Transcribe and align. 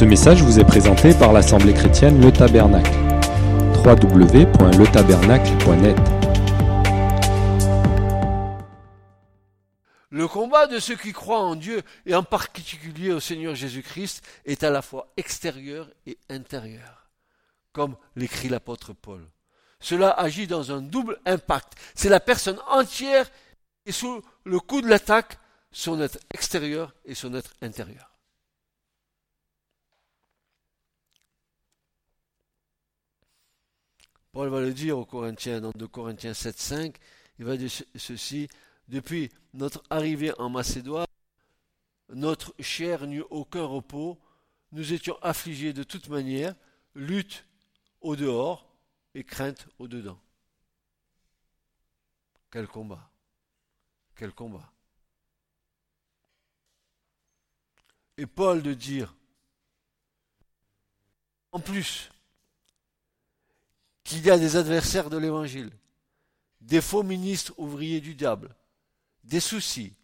Ce 0.00 0.04
message 0.06 0.42
vous 0.42 0.58
est 0.58 0.64
présenté 0.64 1.12
par 1.12 1.34
l'Assemblée 1.34 1.74
chrétienne 1.74 2.22
Le 2.22 2.32
Tabernacle. 2.32 2.90
www.letabernacle.net 3.84 5.96
Le 10.08 10.26
combat 10.26 10.66
de 10.68 10.78
ceux 10.78 10.96
qui 10.96 11.12
croient 11.12 11.42
en 11.42 11.54
Dieu, 11.54 11.82
et 12.06 12.14
en 12.14 12.22
particulier 12.22 13.12
au 13.12 13.20
Seigneur 13.20 13.54
Jésus-Christ, 13.54 14.22
est 14.46 14.64
à 14.64 14.70
la 14.70 14.80
fois 14.80 15.12
extérieur 15.18 15.90
et 16.06 16.16
intérieur, 16.30 17.10
comme 17.74 17.94
l'écrit 18.16 18.48
l'apôtre 18.48 18.94
Paul. 18.94 19.28
Cela 19.80 20.12
agit 20.12 20.46
dans 20.46 20.72
un 20.72 20.80
double 20.80 21.18
impact. 21.26 21.74
C'est 21.94 22.08
la 22.08 22.20
personne 22.20 22.58
entière 22.70 23.30
qui 23.84 23.90
est 23.90 23.92
sous 23.92 24.22
le 24.44 24.60
coup 24.60 24.80
de 24.80 24.88
l'attaque, 24.88 25.36
son 25.72 26.00
être 26.00 26.20
extérieur 26.32 26.94
et 27.04 27.14
son 27.14 27.34
être 27.34 27.52
intérieur. 27.60 28.09
Paul 34.32 34.48
va 34.48 34.60
le 34.60 34.72
dire 34.72 34.96
aux 34.96 35.04
Corinthiens, 35.04 35.60
dans 35.60 35.72
2 35.72 35.88
Corinthiens 35.88 36.34
7, 36.34 36.58
5, 36.58 36.96
il 37.38 37.44
va 37.44 37.56
dire 37.56 37.70
ceci, 37.96 38.48
depuis 38.88 39.30
notre 39.54 39.82
arrivée 39.90 40.32
en 40.38 40.48
Macédoine, 40.48 41.06
notre 42.10 42.54
chair 42.60 43.06
n'eut 43.06 43.24
aucun 43.30 43.64
repos, 43.64 44.20
nous 44.72 44.92
étions 44.92 45.16
affligés 45.22 45.72
de 45.72 45.82
toute 45.82 46.08
manière, 46.08 46.54
lutte 46.94 47.44
au 48.00 48.14
dehors 48.14 48.68
et 49.14 49.24
crainte 49.24 49.66
au 49.78 49.88
dedans. 49.88 50.20
Quel 52.50 52.66
combat 52.68 53.10
Quel 54.14 54.32
combat 54.32 54.72
Et 58.16 58.26
Paul 58.26 58.62
de 58.62 58.74
dire, 58.74 59.14
en 61.52 61.58
plus, 61.58 62.10
qu'il 64.10 64.26
y 64.26 64.30
a 64.30 64.38
des 64.38 64.56
adversaires 64.56 65.08
de 65.08 65.16
l'Évangile, 65.16 65.70
des 66.60 66.80
faux 66.80 67.04
ministres 67.04 67.54
ouvriers 67.58 68.00
du 68.00 68.16
diable, 68.16 68.56
des 69.22 69.38
soucis, 69.38 69.94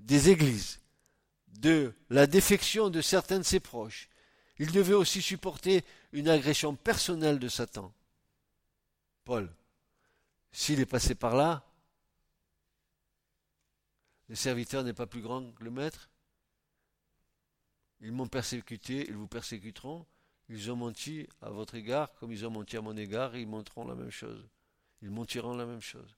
des 0.00 0.30
églises, 0.30 0.80
de 1.46 1.94
la 2.10 2.26
défection 2.26 2.90
de 2.90 3.00
certains 3.00 3.38
de 3.38 3.44
ses 3.44 3.60
proches. 3.60 4.08
Il 4.58 4.72
devait 4.72 4.94
aussi 4.94 5.22
supporter 5.22 5.84
une 6.10 6.28
agression 6.28 6.74
personnelle 6.74 7.38
de 7.38 7.46
Satan. 7.46 7.94
Paul, 9.24 9.48
s'il 10.50 10.80
est 10.80 10.86
passé 10.86 11.14
par 11.14 11.36
là, 11.36 11.64
le 14.26 14.34
serviteur 14.34 14.82
n'est 14.82 14.92
pas 14.92 15.06
plus 15.06 15.22
grand 15.22 15.52
que 15.52 15.62
le 15.62 15.70
maître. 15.70 16.10
Ils 18.00 18.10
m'ont 18.10 18.26
persécuté, 18.26 19.06
ils 19.08 19.14
vous 19.14 19.28
persécuteront. 19.28 20.04
Ils 20.48 20.70
ont 20.70 20.76
menti 20.76 21.28
à 21.42 21.50
votre 21.50 21.74
égard 21.74 22.12
comme 22.14 22.32
ils 22.32 22.46
ont 22.46 22.50
menti 22.50 22.76
à 22.76 22.80
mon 22.80 22.96
égard, 22.96 23.36
ils 23.36 23.46
monteront 23.46 23.86
la 23.86 23.94
même 23.94 24.10
chose. 24.10 24.48
Ils 25.02 25.10
mentiront 25.10 25.54
la 25.54 25.66
même 25.66 25.80
chose. 25.80 26.16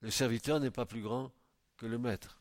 Le 0.00 0.10
serviteur 0.10 0.60
n'est 0.60 0.70
pas 0.70 0.86
plus 0.86 1.02
grand 1.02 1.30
que 1.76 1.86
le 1.86 1.98
maître. 1.98 2.38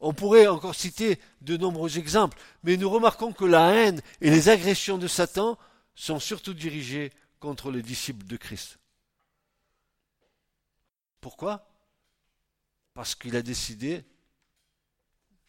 On 0.00 0.12
pourrait 0.12 0.46
encore 0.46 0.74
citer 0.74 1.18
de 1.40 1.56
nombreux 1.56 1.98
exemples, 1.98 2.38
mais 2.62 2.76
nous 2.76 2.90
remarquons 2.90 3.32
que 3.32 3.44
la 3.44 3.72
haine 3.72 4.02
et 4.20 4.30
les 4.30 4.48
agressions 4.48 4.98
de 4.98 5.06
Satan 5.08 5.58
sont 5.94 6.20
surtout 6.20 6.54
dirigées 6.54 7.12
contre 7.40 7.70
les 7.70 7.82
disciples 7.82 8.26
de 8.26 8.36
Christ. 8.36 8.78
Pourquoi? 11.20 11.66
Parce 12.92 13.14
qu'il 13.14 13.34
a 13.36 13.42
décidé 13.42 14.04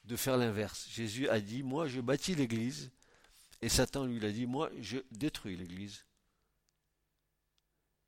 de 0.05 0.15
faire 0.15 0.37
l'inverse. 0.37 0.87
Jésus 0.89 1.27
a 1.29 1.39
dit, 1.39 1.63
moi 1.63 1.87
je 1.87 2.01
bâtis 2.01 2.35
l'Église, 2.35 2.91
et 3.61 3.69
Satan 3.69 4.05
lui 4.05 4.23
a 4.25 4.31
dit, 4.31 4.45
moi 4.45 4.69
je 4.79 4.97
détruis 5.11 5.57
l'Église. 5.57 6.05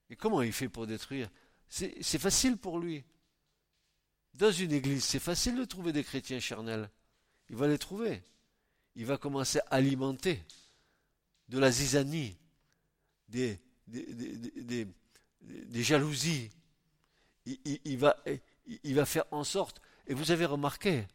Et 0.09 0.15
comment 0.15 0.41
il 0.41 0.53
fait 0.53 0.69
pour 0.69 0.87
détruire? 0.87 1.29
C'est 1.69 2.19
facile 2.19 2.57
pour 2.57 2.79
lui. 2.79 3.03
Dans 4.33 4.51
une 4.51 4.71
église, 4.71 5.03
c'est 5.03 5.19
facile 5.19 5.57
de 5.57 5.65
trouver 5.65 5.91
des 5.91 6.03
chrétiens 6.03 6.39
charnels. 6.39 6.89
Il 7.49 7.55
va 7.55 7.67
les 7.67 7.77
trouver. 7.77 8.23
Il 8.95 9.05
va 9.05 9.17
commencer 9.17 9.59
à 9.59 9.75
alimenter 9.75 10.41
de 11.49 11.59
la 11.59 11.71
zizanie, 11.71 12.37
des, 13.27 13.59
jalousies. 15.73 16.51
il 17.45 17.97
va 17.97 19.05
faire 19.05 19.25
en 19.31 19.43
sorte, 19.43 19.81
et 20.07 20.13
vous 20.13 20.31
avez 20.31 20.45
remarqué, 20.45 21.05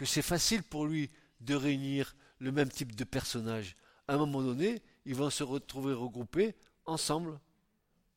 que 0.00 0.06
c'est 0.06 0.22
facile 0.22 0.62
pour 0.62 0.86
lui 0.86 1.10
de 1.42 1.54
réunir 1.54 2.16
le 2.38 2.52
même 2.52 2.70
type 2.70 2.96
de 2.96 3.04
personnages. 3.04 3.76
À 4.08 4.14
un 4.14 4.16
moment 4.16 4.40
donné, 4.40 4.82
ils 5.04 5.14
vont 5.14 5.28
se 5.28 5.44
retrouver 5.44 5.92
regroupés 5.92 6.54
ensemble 6.86 7.38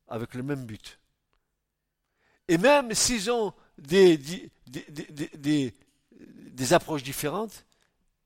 avec 0.07 0.33
le 0.33 0.43
même 0.43 0.65
but. 0.65 0.97
Et 2.47 2.57
même 2.57 2.93
s'ils 2.93 3.29
ont 3.29 3.53
des, 3.77 4.17
des, 4.65 5.75
des, 6.53 6.73
approches 6.73 7.03
différentes, 7.03 7.65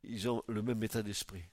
ils 0.03 0.29
ont 0.29 0.43
le 0.47 0.61
même 0.61 0.83
état 0.83 1.01
d'esprit. 1.01 1.43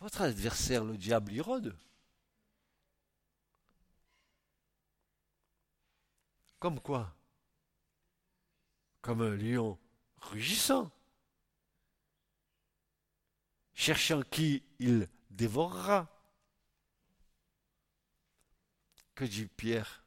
Votre 0.00 0.22
adversaire, 0.22 0.84
le 0.84 0.96
diable, 0.96 1.34
il. 1.34 1.72
Comme 6.58 6.80
quoi? 6.80 7.14
Comme 9.00 9.22
un 9.22 9.36
lion 9.36 9.78
rugissant, 10.16 10.90
cherchant 13.74 14.22
qui 14.22 14.62
il 14.78 15.08
dévorera. 15.30 16.12
Que 19.14 19.24
dit 19.24 19.46
Pierre? 19.46 20.04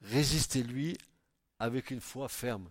Résistez-lui 0.00 0.98
avec 1.58 1.90
une 1.90 2.00
foi 2.00 2.28
ferme, 2.28 2.70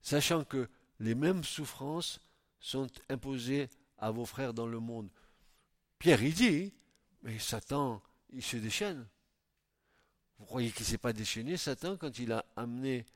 sachant 0.00 0.44
que 0.44 0.70
les 1.00 1.14
mêmes 1.14 1.42
souffrances 1.42 2.20
sont 2.60 2.88
imposées 3.08 3.68
à 3.98 4.10
vos 4.12 4.24
frères 4.24 4.54
dans 4.54 4.66
le 4.66 4.78
monde. 4.78 5.10
Pierre, 5.98 6.22
il 6.22 6.34
dit, 6.34 6.72
mais 7.22 7.38
Satan, 7.38 8.00
il 8.30 8.42
se 8.42 8.56
déchaîne. 8.56 9.08
Vous 10.42 10.46
croyez 10.46 10.72
qu'il 10.72 10.82
ne 10.82 10.88
s'est 10.88 10.98
pas 10.98 11.12
déchaîné, 11.12 11.56
Satan, 11.56 11.96
quand 11.96 12.18
il 12.18 12.32
a 12.32 12.44
amené, 12.56 13.06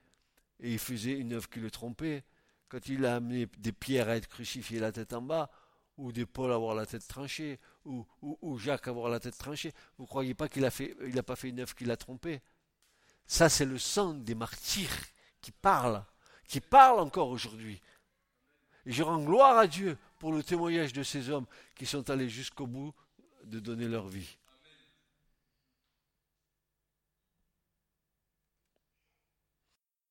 et 0.60 0.74
il 0.74 0.78
faisait 0.78 1.10
une 1.10 1.32
œuvre 1.32 1.50
qui 1.50 1.58
le 1.58 1.72
trompait, 1.72 2.22
quand 2.68 2.86
il 2.86 3.04
a 3.04 3.16
amené 3.16 3.48
des 3.58 3.72
pierres 3.72 4.08
à 4.08 4.14
être 4.14 4.28
crucifiées 4.28 4.78
la 4.78 4.92
tête 4.92 5.12
en 5.12 5.22
bas, 5.22 5.50
ou 5.96 6.12
des 6.12 6.24
Paul 6.24 6.52
à 6.52 6.54
avoir 6.54 6.76
la 6.76 6.86
tête 6.86 7.04
tranchée, 7.08 7.58
ou, 7.84 8.06
Jacques 8.58 8.86
à 8.86 8.90
avoir 8.90 9.08
la 9.08 9.18
tête 9.18 9.36
tranchée, 9.36 9.72
vous 9.98 10.04
ne 10.04 10.08
croyez 10.08 10.34
pas 10.34 10.48
qu'il 10.48 10.62
n'a 10.62 11.22
pas 11.24 11.34
fait 11.34 11.48
une 11.48 11.58
œuvre 11.58 11.74
qui 11.74 11.84
l'a 11.84 11.96
trompé 11.96 12.40
Ça, 13.26 13.48
c'est 13.48 13.64
le 13.64 13.78
sang 13.78 14.14
des 14.14 14.36
martyrs 14.36 14.88
qui 15.40 15.50
parle, 15.50 16.04
qui 16.46 16.60
parle 16.60 17.00
encore 17.00 17.30
aujourd'hui. 17.30 17.82
Et 18.86 18.92
je 18.92 19.02
rends 19.02 19.24
gloire 19.24 19.58
à 19.58 19.66
Dieu 19.66 19.98
pour 20.20 20.30
le 20.30 20.44
témoignage 20.44 20.92
de 20.92 21.02
ces 21.02 21.28
hommes 21.28 21.46
qui 21.74 21.86
sont 21.86 22.08
allés 22.08 22.28
jusqu'au 22.28 22.68
bout 22.68 22.94
de 23.42 23.58
donner 23.58 23.88
leur 23.88 24.06
vie. 24.06 24.38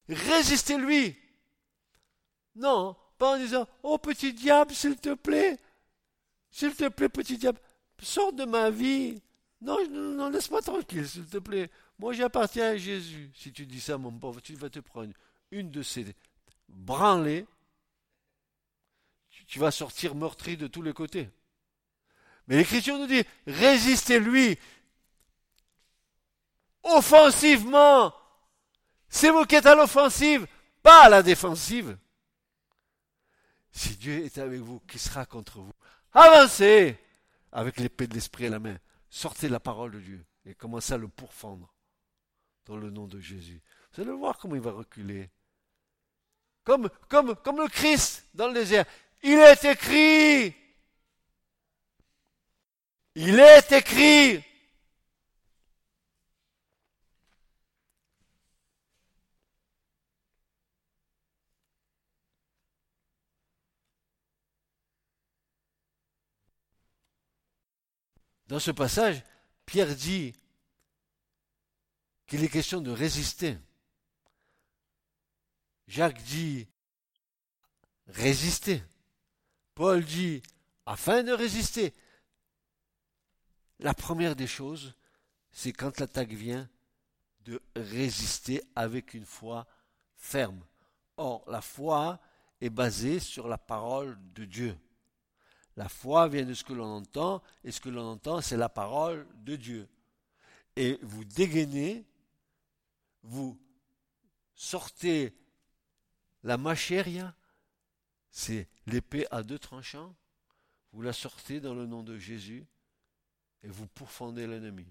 Résistez-lui. 0.09 1.15
Non, 2.55 2.95
pas 3.17 3.35
en 3.35 3.37
disant 3.37 3.67
Oh 3.83 3.97
petit 3.97 4.33
diable, 4.33 4.73
s'il 4.73 4.97
te 4.97 5.13
plaît, 5.13 5.57
s'il 6.51 6.75
te 6.75 6.87
plaît, 6.87 7.09
petit 7.09 7.37
diable, 7.37 7.59
sors 8.01 8.33
de 8.33 8.45
ma 8.45 8.69
vie. 8.69 9.21
Non, 9.61 9.77
non, 9.89 10.29
laisse-moi 10.29 10.61
tranquille, 10.61 11.07
s'il 11.07 11.25
te 11.25 11.37
plaît. 11.37 11.69
Moi, 11.97 12.13
j'appartiens 12.13 12.71
à 12.71 12.77
Jésus. 12.77 13.31
Si 13.35 13.51
tu 13.51 13.65
dis 13.65 13.79
ça, 13.79 13.97
mon 13.97 14.11
pauvre, 14.11 14.41
tu 14.41 14.53
vas 14.55 14.69
te 14.69 14.79
prendre 14.79 15.13
une 15.51 15.71
de 15.71 15.81
ces 15.81 16.05
branlées. 16.67 17.45
Tu 19.47 19.59
vas 19.59 19.71
sortir 19.71 20.15
meurtri 20.15 20.57
de 20.57 20.67
tous 20.67 20.81
les 20.81 20.93
côtés. 20.93 21.29
Mais 22.47 22.57
l'Écriture 22.57 22.97
nous 22.97 23.07
dit 23.07 23.23
résistez-lui 23.47 24.57
offensivement 26.83 28.13
c'est 29.15 29.29
vous 29.29 29.45
qui 29.45 29.55
êtes 29.55 29.65
à 29.65 29.75
l'offensive, 29.75 30.45
pas 30.83 31.05
à 31.05 31.09
la 31.09 31.23
défensive. 31.23 31.97
Si 33.71 33.95
Dieu 33.95 34.25
est 34.25 34.37
avec 34.39 34.59
vous, 34.59 34.81
qui 34.81 34.99
sera 34.99 35.25
contre 35.25 35.59
vous? 35.61 35.71
Avancez 36.11 36.97
avec 37.53 37.79
l'épée 37.79 38.07
de 38.07 38.13
l'esprit 38.13 38.47
à 38.47 38.49
la 38.49 38.59
main. 38.59 38.77
Sortez 39.09 39.47
la 39.47 39.61
parole 39.61 39.91
de 39.91 39.99
Dieu 39.99 40.25
et 40.45 40.53
commencez 40.53 40.93
à 40.93 40.97
le 40.97 41.07
pourfendre 41.07 41.73
dans 42.65 42.75
le 42.75 42.89
nom 42.89 43.07
de 43.07 43.21
Jésus. 43.21 43.61
Vous 43.93 44.01
allez 44.01 44.11
voir 44.11 44.37
comment 44.37 44.55
il 44.55 44.61
va 44.61 44.71
reculer. 44.71 45.29
Comme, 46.65 46.89
comme, 47.07 47.35
comme 47.37 47.61
le 47.61 47.69
Christ 47.69 48.25
dans 48.33 48.49
le 48.49 48.53
désert. 48.53 48.83
Il 49.23 49.39
est 49.39 49.63
écrit 49.63 50.53
Il 53.15 53.39
est 53.39 53.71
écrit. 53.71 54.43
Dans 68.47 68.59
ce 68.59 68.71
passage, 68.71 69.23
Pierre 69.65 69.95
dit 69.95 70.33
qu'il 72.27 72.43
est 72.43 72.49
question 72.49 72.81
de 72.81 72.91
résister. 72.91 73.57
Jacques 75.87 76.21
dit 76.23 76.67
résister. 78.07 78.83
Paul 79.73 80.03
dit 80.03 80.41
afin 80.85 81.23
de 81.23 81.31
résister. 81.31 81.93
La 83.79 83.93
première 83.93 84.35
des 84.35 84.47
choses, 84.47 84.95
c'est 85.51 85.73
quand 85.73 85.99
l'attaque 85.99 86.31
vient, 86.31 86.69
de 87.41 87.61
résister 87.75 88.63
avec 88.75 89.13
une 89.13 89.25
foi 89.25 89.67
ferme. 90.15 90.65
Or, 91.17 91.43
la 91.47 91.61
foi 91.61 92.19
est 92.61 92.69
basée 92.69 93.19
sur 93.19 93.47
la 93.47 93.57
parole 93.57 94.17
de 94.33 94.45
Dieu. 94.45 94.77
La 95.75 95.89
foi 95.89 96.27
vient 96.29 96.45
de 96.45 96.53
ce 96.53 96.63
que 96.63 96.73
l'on 96.73 96.85
entend, 96.85 97.43
et 97.63 97.71
ce 97.71 97.81
que 97.81 97.89
l'on 97.89 98.05
entend, 98.05 98.41
c'est 98.41 98.57
la 98.57 98.69
parole 98.69 99.27
de 99.43 99.55
Dieu. 99.55 99.89
Et 100.75 100.97
vous 101.01 101.25
dégainez, 101.25 102.05
vous 103.23 103.59
sortez 104.53 105.35
la 106.43 106.57
machéria, 106.57 107.35
c'est 108.31 108.69
l'épée 108.85 109.27
à 109.31 109.43
deux 109.43 109.59
tranchants, 109.59 110.15
vous 110.93 111.01
la 111.01 111.13
sortez 111.13 111.59
dans 111.59 111.73
le 111.73 111.85
nom 111.85 112.03
de 112.03 112.17
Jésus, 112.17 112.65
et 113.63 113.67
vous 113.67 113.87
pourfendez 113.87 114.47
l'ennemi, 114.47 114.87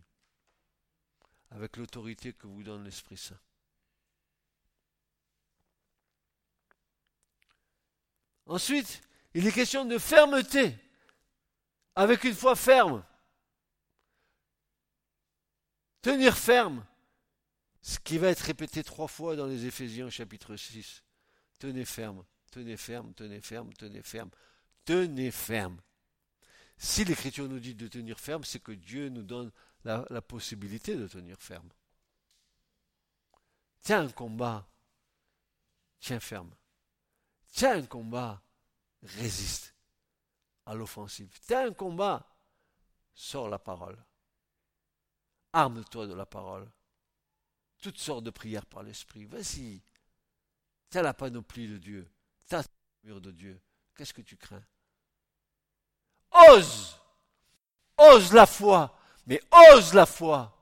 avec 1.51 1.77
l'autorité 1.77 2.33
que 2.33 2.47
vous 2.47 2.63
donne 2.63 2.85
l'Esprit 2.85 3.17
Saint. 3.17 3.39
Ensuite, 8.47 9.01
il 9.35 9.47
est 9.47 9.53
question 9.53 9.85
de 9.85 9.99
fermeté, 9.99 10.77
avec 11.97 12.25
une 12.25 12.35
foi 12.35 12.55
ferme. 12.55 13.05
Tenir 16.03 16.37
ferme, 16.37 16.87
ce 17.83 17.99
qui 17.99 18.19
va 18.19 18.29
être 18.29 18.41
répété 18.41 18.85
trois 18.85 19.09
fois 19.09 19.37
dans 19.37 19.47
les 19.47 19.67
Éphésiens 19.67 20.09
chapitre 20.09 20.55
6. 20.55 21.03
Tenez 21.59 21.85
ferme, 21.85 22.25
tenez 22.51 22.77
ferme, 22.77 23.13
tenez 23.15 23.41
ferme, 23.41 23.73
tenez 23.75 24.03
ferme, 24.03 24.31
tenez 24.85 25.31
ferme. 25.31 25.81
Si 26.77 27.05
l'Écriture 27.05 27.49
nous 27.49 27.61
dit 27.61 27.75
de 27.75 27.89
tenir 27.89 28.21
ferme, 28.21 28.45
c'est 28.45 28.61
que 28.61 28.73
Dieu 28.73 29.09
nous 29.09 29.23
donne 29.23 29.51
la, 29.85 30.05
la 30.11 30.23
possibilité 30.23 30.97
de 30.97 31.09
tenir 31.09 31.41
ferme. 31.41 31.69
Tiens 33.81 34.03
un 34.03 34.11
combat, 34.11 34.69
tiens 36.01 36.21
ferme. 36.21 36.55
Tiens 37.53 37.79
un 37.79 37.87
combat, 37.87 38.44
résiste 39.05 39.75
à 40.67 40.75
l'offensive. 40.75 41.39
T'as 41.47 41.67
un 41.67 41.73
combat, 41.73 42.27
sors 43.15 43.49
la 43.49 43.59
parole. 43.59 44.03
Arme-toi 45.53 46.07
de 46.07 46.15
la 46.15 46.27
parole. 46.27 46.69
Toutes 47.79 47.99
sortes 47.99 48.25
de 48.25 48.31
prières 48.31 48.67
par 48.67 48.83
l'esprit. 48.83 49.25
Vas-y. 49.27 49.83
T'as 50.91 51.03
la 51.03 51.15
panoplie 51.15 51.69
de 51.69 51.79
Dieu. 51.79 52.11
T'as 52.49 52.63
le 52.63 53.09
mur 53.09 53.21
de 53.21 53.31
Dieu. 53.31 53.61
Qu'est-ce 53.95 54.15
que 54.15 54.23
tu 54.23 54.37
crains? 54.37 54.65
Ose 56.49 56.99
Ose 57.97 58.33
la 58.33 58.47
foi 58.47 58.99
Mais 59.27 59.41
ose 59.73 59.95
la 59.95 60.07
foi 60.07 60.53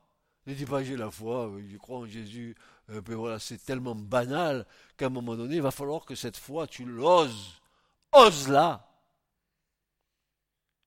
Ne 0.47 0.53
dis 0.53 0.67
pas 0.67 0.83
j'ai 0.83 0.97
la 0.97 1.11
foi, 1.11 1.51
je 1.67 1.77
crois 1.79 2.01
en 2.01 2.07
Jésus. 2.07 2.55
Euh, 2.91 3.01
voilà, 3.07 3.39
c'est 3.39 3.65
tellement 3.65 3.95
banal 3.95 4.67
qu'à 4.99 5.07
un 5.07 5.11
moment 5.11 5.37
donné, 5.37 5.57
il 5.57 5.63
va 5.63 5.71
falloir 5.71 6.05
que 6.05 6.15
cette 6.15 6.37
foi, 6.37 6.67
tu 6.67 6.85
l'oses 6.85 7.62
ose-la. 8.13 8.87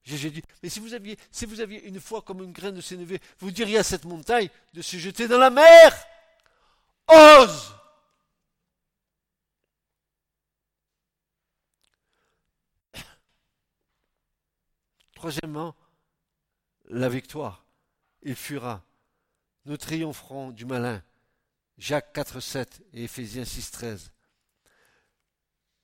Jésus 0.03 0.29
dit, 0.29 0.43
mais 0.61 0.69
si 0.69 0.79
vous 0.79 0.93
aviez, 0.93 1.17
si 1.31 1.47
vous 1.47 1.61
aviez 1.61 1.83
une 1.87 1.99
foi 1.99 2.21
comme 2.21 2.43
une 2.43 2.51
graine 2.51 2.75
de 2.75 2.81
sénévé, 2.81 3.19
vous 3.39 3.49
diriez 3.49 3.79
à 3.79 3.83
cette 3.83 4.05
montagne 4.05 4.49
de 4.73 4.83
se 4.83 4.97
jeter 4.97 5.27
dans 5.27 5.39
la 5.39 5.49
mer. 5.49 6.05
Ose. 7.07 7.73
Troisièmement, 15.15 15.75
la 16.85 17.09
victoire. 17.09 17.65
Il 18.21 18.35
fuira. 18.35 18.83
Nous 19.65 19.77
triompherons 19.77 20.51
du 20.51 20.65
malin. 20.65 21.01
Jacques 21.79 22.13
4, 22.13 22.39
7 22.39 22.83
et 22.93 23.05
Éphésiens 23.05 23.43
6, 23.43 23.71
13. 23.71 24.11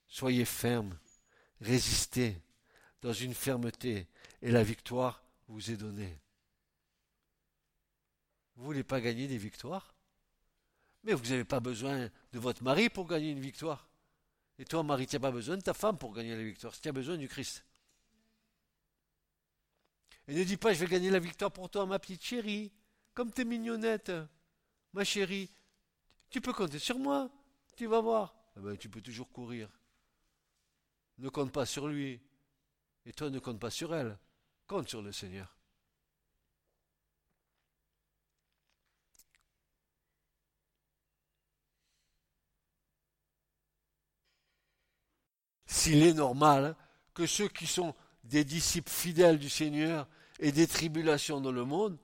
Soyez 0.08 0.46
fermes 0.46 0.96
résistez 1.62 2.42
dans 3.02 3.14
une 3.14 3.34
fermeté 3.34 4.08
et 4.42 4.52
la 4.52 4.64
victoire 4.64 5.24
vous 5.48 5.72
est 5.72 5.78
donnée. 5.78 6.20
Vous 8.56 8.64
ne 8.64 8.66
voulez 8.68 8.84
pas 8.84 9.00
gagner 9.00 9.28
des 9.28 9.38
victoires? 9.38 9.96
Mais 11.04 11.14
vous 11.14 11.30
n'avez 11.30 11.46
pas 11.46 11.60
besoin 11.60 12.10
de 12.32 12.40
votre 12.40 12.64
mari 12.64 12.90
pour 12.90 13.08
gagner 13.08 13.32
une 13.32 13.40
victoire. 13.40 13.90
Et 14.60 14.66
toi, 14.66 14.84
mari, 14.84 15.08
tu 15.08 15.16
n'as 15.16 15.20
pas 15.20 15.32
besoin 15.32 15.58
de 15.58 15.62
ta 15.62 15.74
femme 15.74 15.98
pour 15.98 16.14
gagner 16.14 16.36
la 16.36 16.44
victoire. 16.44 16.80
Tu 16.80 16.88
as 16.88 16.92
besoin 16.92 17.18
du 17.18 17.28
Christ. 17.28 17.66
Et 20.28 20.36
ne 20.36 20.44
dis 20.44 20.58
pas, 20.58 20.74
je 20.74 20.80
vais 20.80 20.88
gagner 20.88 21.10
la 21.10 21.18
victoire 21.18 21.52
pour 21.52 21.70
toi, 21.70 21.88
ma 21.88 21.98
petite 21.98 22.24
chérie. 22.24 22.72
Comme 23.14 23.34
tu 23.34 23.42
es 23.42 23.46
mignonnette, 23.46 24.12
ma 24.94 25.04
chérie. 25.04 25.50
Tu 26.30 26.40
peux 26.40 26.54
compter 26.54 26.78
sur 26.78 27.00
moi. 27.00 27.32
Tu 27.76 27.88
vas 27.88 28.02
voir. 28.02 28.36
Eh 28.58 28.60
ben, 28.60 28.78
tu 28.78 28.90
peux 28.90 29.02
toujours 29.02 29.32
courir 29.32 29.70
ne 31.22 31.30
compte 31.30 31.52
pas 31.52 31.66
sur 31.66 31.88
lui, 31.88 32.20
et 33.06 33.14
toi 33.14 33.30
ne 33.30 33.40
compte 33.40 33.60
pas 33.60 33.70
sur 33.70 33.96
elle, 33.96 34.18
compte 34.68 34.90
sur 34.90 35.02
le 35.02 35.12
Seigneur. 35.12 35.56
S'il 45.68 46.04
est 46.04 46.14
normal 46.14 46.76
que 47.14 47.26
ceux 47.26 47.48
qui 47.48 47.66
sont 47.66 47.96
des 48.24 48.44
disciples 48.44 48.92
fidèles 48.92 49.40
du 49.40 49.50
Seigneur 49.50 50.08
et 50.40 50.52
des 50.52 50.68
tribulations 50.68 51.40
dans 51.40 51.52
le 51.52 51.66
monde, 51.66 51.98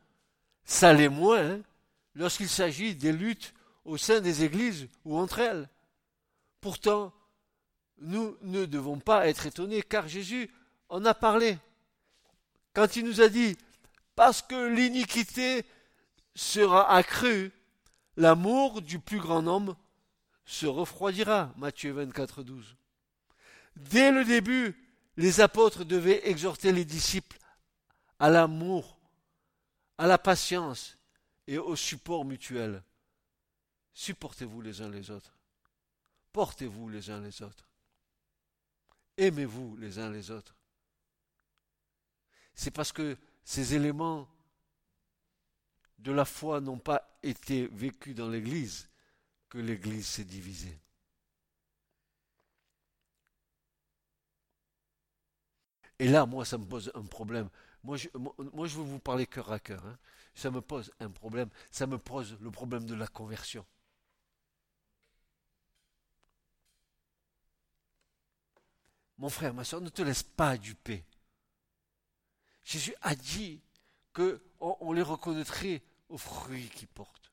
ça 0.64 0.94
l'est 0.94 1.10
moins 1.10 1.62
lorsqu'il 2.14 2.50
s'agit 2.50 2.96
des 2.96 3.12
luttes 3.12 3.54
au 3.84 3.98
sein 3.98 4.22
des 4.22 4.44
églises 4.44 4.88
ou 5.06 5.18
entre 5.18 5.40
elles. 5.40 5.70
Pourtant, 6.62 7.14
nous 8.00 8.38
ne 8.42 8.66
devons 8.66 9.00
pas 9.00 9.28
être 9.28 9.46
étonnés 9.46 9.82
car 9.82 10.08
Jésus 10.08 10.50
en 10.90 11.06
a 11.06 11.14
parlé. 11.14 11.58
Quand 12.74 12.96
il 12.96 13.06
nous 13.06 13.22
a 13.22 13.30
dit, 13.30 13.58
parce 14.16 14.42
que 14.42 14.68
l'iniquité 14.68 15.66
sera 16.36 16.94
accrue, 16.94 17.52
l'amour 18.16 18.82
du 18.82 19.00
plus 19.00 19.20
grand 19.20 19.46
homme 19.48 19.76
se 20.46 20.66
refroidira. 20.66 21.54
Matthieu 21.58 21.92
24, 21.92 22.44
12. 22.44 22.76
Dès 23.76 24.12
le 24.12 24.24
début, 24.24 24.76
les 25.18 25.42
apôtres 25.42 25.86
devaient 25.86 26.28
exhorter 26.28 26.72
les 26.72 26.86
disciples 26.86 27.38
à 28.20 28.30
l'amour, 28.30 28.98
à 29.98 30.08
la 30.08 30.18
patience 30.18 30.98
et 31.48 31.58
au 31.58 31.76
support 31.76 32.26
mutuel. 32.26 32.84
Supportez-vous 33.94 34.62
les 34.62 34.82
uns 34.82 34.90
les 34.90 35.10
autres. 35.10 35.34
Portez-vous 36.32 36.90
les 36.90 37.10
uns 37.10 37.22
les 37.22 37.42
autres. 37.42 37.67
Aimez-vous 39.18 39.76
les 39.78 40.00
uns 40.00 40.12
les 40.12 40.32
autres. 40.32 40.56
C'est 42.54 42.72
parce 42.72 42.92
que 42.92 43.18
ces 43.44 43.74
éléments 43.76 44.28
de 46.00 46.12
la 46.12 46.26
foi 46.26 46.62
n'ont 46.62 46.80
pas 46.80 47.18
été 47.24 47.68
vécus 47.68 48.16
dans 48.16 48.30
l'Église 48.30 48.90
que 49.50 49.58
l'Église 49.58 50.08
s'est 50.08 50.26
divisée. 50.26 50.80
Et 56.00 56.08
là, 56.08 56.26
moi, 56.26 56.46
ça 56.46 56.58
me 56.58 56.66
pose 56.66 56.92
un 56.94 57.06
problème. 57.06 57.50
Moi, 57.84 57.98
je, 57.98 58.10
veux 58.14 58.84
vous 58.84 59.00
parler 59.00 59.26
cœur 59.26 59.52
à 59.52 59.60
cœur. 59.60 59.86
Hein. 59.86 59.98
Ça 60.36 60.52
me 60.52 60.62
pose 60.62 60.92
un 61.00 61.10
problème. 61.10 61.50
Ça 61.72 61.88
me 61.88 61.98
pose 61.98 62.38
le 62.40 62.52
problème 62.52 62.86
de 62.86 62.94
la 62.94 63.08
conversion. 63.08 63.66
Mon 69.18 69.30
frère, 69.30 69.54
ma 69.54 69.64
soeur, 69.64 69.82
ne 69.82 69.90
te 69.90 70.02
laisse 70.02 70.24
pas 70.24 70.58
duper. 70.58 71.04
Jésus 72.64 72.94
a 73.02 73.16
dit 73.16 73.62
qu'on 74.14 74.40
on 74.60 74.94
les 74.94 75.02
reconnaîtrait 75.02 75.82
aux 76.10 76.18
fruits 76.18 76.70
qu'ils 76.70 76.88
portent. 76.88 77.32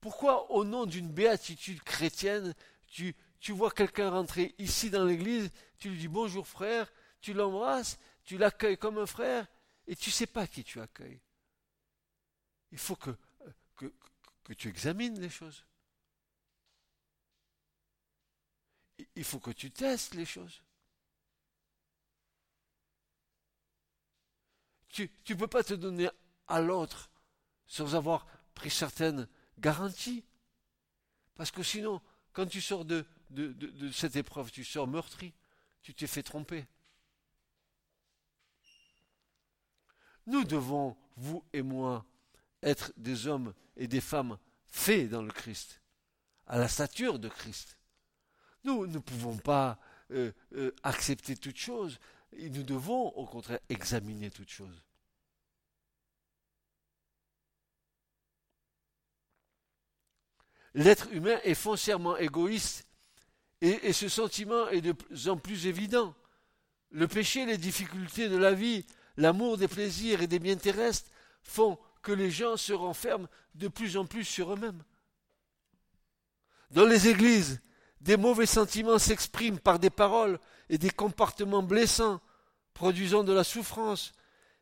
Pourquoi, 0.00 0.50
au 0.50 0.64
nom 0.64 0.86
d'une 0.86 1.10
béatitude 1.10 1.82
chrétienne, 1.82 2.54
tu, 2.88 3.14
vois 3.48 3.70
quelqu'un 3.70 4.10
rentrer 4.10 4.54
ici 4.58 4.90
dans 4.90 5.04
l'église, 5.04 5.50
tu 5.78 5.90
lui 5.90 5.98
dis 5.98 6.08
bonjour 6.08 6.46
frère, 6.46 6.92
tu 7.20 7.32
l'embrasses, 7.32 7.98
tu 8.24 8.38
l'accueilles 8.38 8.78
comme 8.78 8.98
un 8.98 9.06
frère, 9.06 9.46
et 9.86 9.94
tu 9.94 10.10
ne 10.10 10.14
sais 10.14 10.26
pas 10.26 10.46
qui 10.46 10.64
tu 10.64 10.80
accueilles. 10.80 11.20
Il 12.72 12.78
faut 12.78 12.96
que, 12.96 13.16
que, 13.76 13.92
que 14.44 14.52
tu 14.52 14.68
examines 14.68 15.20
les 15.20 15.30
choses. 15.30 15.64
Il 19.14 19.24
faut 19.24 19.40
que 19.40 19.50
tu 19.50 19.70
testes 19.70 20.14
les 20.14 20.24
choses. 20.24 20.62
Tu 24.88 25.10
ne 25.28 25.34
peux 25.34 25.46
pas 25.46 25.62
te 25.62 25.74
donner 25.74 26.08
à 26.46 26.60
l'autre 26.60 27.10
sans 27.66 27.94
avoir 27.94 28.26
pris 28.54 28.70
certaines 28.70 29.28
garanties. 29.58 30.24
Parce 31.34 31.50
que 31.50 31.62
sinon, 31.62 32.00
quand 32.32 32.46
tu 32.46 32.62
sors 32.62 32.84
de, 32.84 33.04
de, 33.30 33.52
de 33.52 33.90
cette 33.92 34.16
épreuve, 34.16 34.50
tu 34.50 34.64
sors 34.64 34.86
meurtri, 34.86 35.34
tu 35.82 35.94
t'es 35.94 36.06
fait 36.06 36.22
tromper. 36.22 36.66
Nous 40.26 40.44
devons, 40.44 40.96
vous 41.16 41.44
et 41.52 41.62
moi, 41.62 42.04
être 42.62 42.92
des 42.96 43.26
hommes 43.26 43.54
et 43.76 43.86
des 43.86 44.00
femmes 44.00 44.38
faits 44.66 45.08
dans 45.08 45.22
le 45.22 45.30
Christ, 45.30 45.80
à 46.46 46.58
la 46.58 46.68
stature 46.68 47.18
de 47.18 47.28
Christ. 47.28 47.75
Nous 48.66 48.88
ne 48.88 48.98
pouvons 48.98 49.36
pas 49.36 49.78
euh, 50.10 50.32
euh, 50.56 50.74
accepter 50.82 51.36
toute 51.36 51.56
chose, 51.56 52.00
nous 52.32 52.64
devons 52.64 53.08
au 53.10 53.24
contraire 53.24 53.60
examiner 53.68 54.28
toute 54.28 54.50
chose. 54.50 54.82
L'être 60.74 61.12
humain 61.12 61.38
est 61.44 61.54
foncièrement 61.54 62.16
égoïste 62.16 62.88
et, 63.60 63.92
ce 63.92 64.08
sentiment 64.08 64.68
est 64.68 64.80
de 64.80 64.92
plus 64.92 65.28
en 65.28 65.36
plus 65.36 65.68
évident. 65.68 66.14
Le 66.90 67.06
péché, 67.06 67.46
les 67.46 67.58
difficultés 67.58 68.28
de 68.28 68.36
la 68.36 68.52
vie, 68.52 68.84
l'amour 69.16 69.58
des 69.58 69.68
plaisirs 69.68 70.22
et 70.22 70.26
des 70.26 70.40
biens 70.40 70.56
terrestres 70.56 71.10
font 71.42 71.78
que 72.02 72.12
les 72.12 72.32
gens 72.32 72.56
se 72.56 72.72
renferment 72.72 73.28
de 73.54 73.68
plus 73.68 73.96
en 73.96 74.06
plus 74.06 74.24
sur 74.24 74.52
eux-mêmes. 74.52 74.82
Dans 76.72 76.84
les 76.84 77.08
églises, 77.08 77.62
des 78.06 78.16
mauvais 78.16 78.46
sentiments 78.46 79.00
s'expriment 79.00 79.58
par 79.58 79.80
des 79.80 79.90
paroles 79.90 80.38
et 80.70 80.78
des 80.78 80.90
comportements 80.90 81.62
blessants, 81.62 82.20
produisant 82.72 83.24
de 83.24 83.32
la 83.32 83.42
souffrance, 83.42 84.12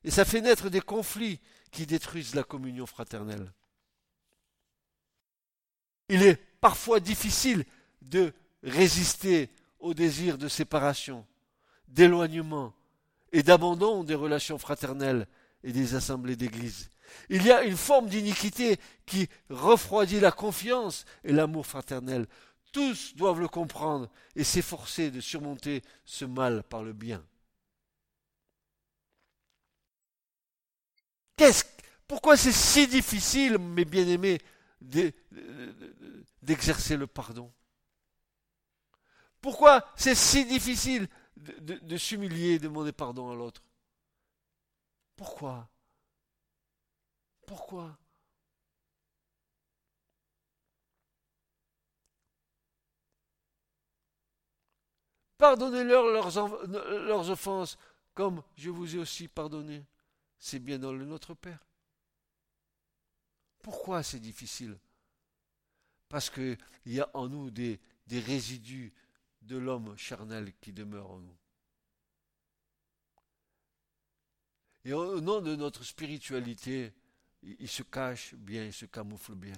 et 0.02 0.10
ça 0.10 0.24
fait 0.24 0.40
naître 0.40 0.70
des 0.70 0.80
conflits 0.80 1.40
qui 1.70 1.84
détruisent 1.84 2.34
la 2.34 2.42
communion 2.42 2.86
fraternelle. 2.86 3.52
Il 6.08 6.22
est 6.22 6.36
parfois 6.60 7.00
difficile 7.00 7.64
de 8.00 8.32
résister 8.62 9.50
au 9.78 9.92
désir 9.92 10.38
de 10.38 10.48
séparation, 10.48 11.26
d'éloignement 11.88 12.72
et 13.32 13.42
d'abandon 13.42 14.04
des 14.04 14.14
relations 14.14 14.58
fraternelles 14.58 15.26
et 15.62 15.72
des 15.72 15.94
assemblées 15.94 16.36
d'église. 16.36 16.88
Il 17.28 17.44
y 17.44 17.52
a 17.52 17.62
une 17.62 17.76
forme 17.76 18.08
d'iniquité 18.08 18.78
qui 19.04 19.28
refroidit 19.50 20.20
la 20.20 20.32
confiance 20.32 21.04
et 21.24 21.32
l'amour 21.32 21.66
fraternel. 21.66 22.26
Tous 22.74 23.14
doivent 23.14 23.38
le 23.38 23.46
comprendre 23.46 24.10
et 24.34 24.42
s'efforcer 24.42 25.12
de 25.12 25.20
surmonter 25.20 25.80
ce 26.04 26.24
mal 26.24 26.64
par 26.64 26.82
le 26.82 26.92
bien. 26.92 27.24
Qu'est-ce, 31.36 31.62
pourquoi 32.08 32.36
c'est 32.36 32.50
si 32.50 32.88
difficile, 32.88 33.58
mes 33.58 33.84
bien-aimés, 33.84 34.40
d'exercer 36.42 36.96
le 36.96 37.06
pardon? 37.06 37.52
Pourquoi 39.40 39.88
c'est 39.94 40.16
si 40.16 40.44
difficile 40.44 41.08
de, 41.36 41.96
s'humilier, 41.96 42.58
de 42.58 42.64
demander 42.64 42.90
pardon 42.90 43.30
à 43.30 43.36
l'autre? 43.36 43.62
Pourquoi? 45.14 45.68
Pourquoi? 47.46 47.96
Pardonnez-leur 55.44 56.06
leurs, 56.06 57.28
offenses, 57.28 57.76
comme 58.14 58.42
je 58.56 58.70
vous 58.70 58.96
ai 58.96 58.98
aussi 58.98 59.28
pardonné. 59.28 59.84
C'est 60.38 60.58
bien 60.58 60.78
dans 60.78 60.90
le 60.90 61.04
Notre 61.04 61.34
Père. 61.34 61.62
Pourquoi 63.60 64.02
c'est 64.02 64.20
difficile? 64.20 64.78
Parce 66.08 66.30
qu'il 66.30 66.56
y 66.86 66.98
a 66.98 67.10
en 67.12 67.28
nous 67.28 67.50
des, 67.50 67.78
des 68.06 68.20
résidus 68.20 68.94
de 69.42 69.58
l'homme 69.58 69.94
charnel 69.98 70.50
qui 70.62 70.72
demeurent 70.72 71.10
en 71.10 71.18
nous. 71.18 71.36
Et 74.86 74.94
au 74.94 75.20
nom 75.20 75.42
de 75.42 75.56
notre 75.56 75.84
spiritualité, 75.84 76.94
il 77.42 77.68
se 77.68 77.82
cache 77.82 78.34
bien, 78.34 78.64
il 78.64 78.72
se 78.72 78.86
camoufle 78.86 79.34
bien. 79.34 79.52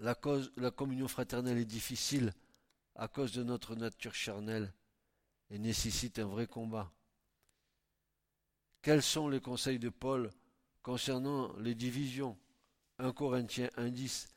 La, 0.00 0.14
communion 0.14 1.08
fraternelle 1.08 1.58
est 1.58 1.66
difficile 1.66 2.32
à 2.94 3.06
cause 3.06 3.32
de 3.32 3.42
notre 3.42 3.74
nature 3.74 4.14
charnelle 4.14 4.72
et 5.50 5.58
nécessite 5.58 6.18
un 6.18 6.24
vrai 6.24 6.46
combat. 6.46 6.90
Quels 8.80 9.02
sont 9.02 9.28
les 9.28 9.42
conseils 9.42 9.78
de 9.78 9.90
Paul 9.90 10.30
concernant 10.82 11.54
les 11.58 11.74
divisions? 11.74 12.38
1 12.98 13.12
Corinthiens 13.12 13.68
1.10 13.76 14.28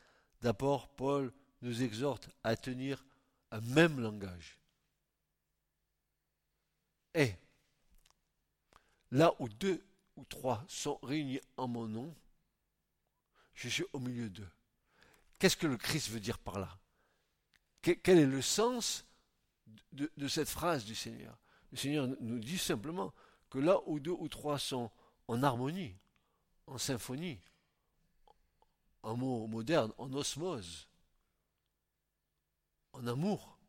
D'abord, 0.41 0.89
Paul 0.89 1.31
nous 1.61 1.81
exhorte 1.81 2.29
à 2.43 2.57
tenir 2.57 3.05
un 3.51 3.61
même 3.61 4.01
langage. 4.01 4.59
Et 7.13 7.35
là 9.11 9.33
où 9.39 9.47
deux 9.47 9.81
ou 10.17 10.25
trois 10.25 10.65
sont 10.67 10.99
réunis 11.03 11.39
en 11.55 11.69
mon 11.69 11.87
nom, 11.87 12.13
je 13.53 13.69
suis 13.69 13.85
au 13.93 13.99
milieu 13.99 14.29
d'eux. 14.29 14.49
Qu'est-ce 15.43 15.57
que 15.57 15.67
le 15.67 15.75
Christ 15.75 16.07
veut 16.07 16.21
dire 16.21 16.39
par 16.39 16.57
là? 16.57 16.79
Quel 17.81 18.17
est 18.17 18.25
le 18.25 18.41
sens 18.41 19.05
de, 19.91 20.27
cette 20.29 20.47
phrase 20.47 20.85
du 20.85 20.95
Seigneur? 20.95 21.37
Le 21.69 21.77
Seigneur 21.77 22.07
nous 22.21 22.39
dit 22.39 22.57
simplement 22.57 23.13
que 23.49 23.59
là 23.59 23.77
où 23.85 23.99
deux 23.99 24.15
ou 24.17 24.29
trois 24.29 24.57
sont 24.57 24.89
en 25.27 25.43
harmonie, 25.43 25.97
en 26.65 26.77
symphonie, 26.77 27.41
en 29.01 29.17
mot 29.17 29.45
moderne, 29.47 29.91
en 29.97 30.13
osmose, 30.13 30.87
en 32.93 33.05
amour, 33.05 33.59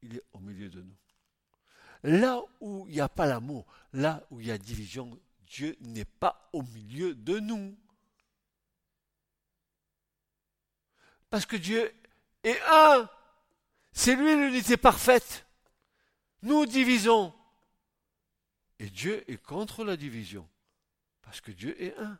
il 0.00 0.16
est 0.16 0.24
au 0.32 0.38
milieu 0.38 0.70
de 0.70 0.80
nous. 0.80 0.96
Là 2.02 2.40
où 2.62 2.86
il 2.88 2.94
n'y 2.94 3.00
a 3.02 3.10
pas 3.10 3.26
l'amour, 3.26 3.66
là 3.92 4.26
où 4.30 4.40
il 4.40 4.46
y 4.46 4.50
a 4.52 4.56
division, 4.56 5.20
Dieu 5.42 5.76
n'est 5.82 6.06
pas 6.06 6.48
au 6.54 6.62
milieu 6.62 7.14
de 7.14 7.40
nous. 7.40 7.76
Parce 11.30 11.46
que 11.46 11.56
Dieu 11.56 11.92
est 12.42 12.60
un. 12.68 13.08
C'est 13.92 14.16
lui 14.16 14.34
l'unité 14.34 14.76
parfaite. 14.76 15.46
Nous 16.42 16.66
divisons. 16.66 17.32
Et 18.78 18.90
Dieu 18.90 19.24
est 19.30 19.36
contre 19.36 19.84
la 19.84 19.96
division. 19.96 20.48
Parce 21.22 21.40
que 21.40 21.52
Dieu 21.52 21.80
est 21.80 21.96
un. 21.98 22.18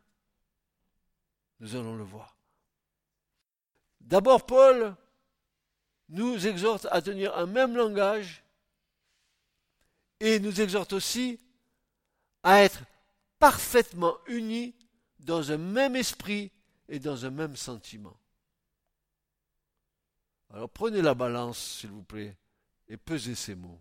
Nous 1.59 1.75
allons 1.75 1.97
le 1.97 2.05
voir. 2.05 2.37
D'abord, 4.01 4.47
Paul 4.47 4.95
nous 6.09 6.47
exhorte 6.47 6.87
à 6.91 7.03
tenir 7.03 7.37
un 7.37 7.47
même 7.47 7.77
langage 7.77 8.43
et 10.19 10.39
nous 10.39 10.61
exhorte 10.61 10.93
aussi 10.93 11.39
à 12.43 12.63
être 12.63 12.83
parfaitement 13.39 14.17
unis 14.27 14.75
dans 15.19 15.53
un 15.53 15.59
même 15.59 15.97
esprit 15.97 16.51
et 16.89 16.99
dans 16.99 17.25
un 17.25 17.31
même 17.31 17.57
sentiment. 17.57 18.17
Alors 20.53 20.69
prenez 20.69 21.01
la 21.01 21.15
balance, 21.15 21.59
s'il 21.59 21.91
vous 21.91 22.03
plaît, 22.03 22.37
et 22.89 22.97
pesez 22.97 23.35
ces 23.35 23.55
mots. 23.55 23.81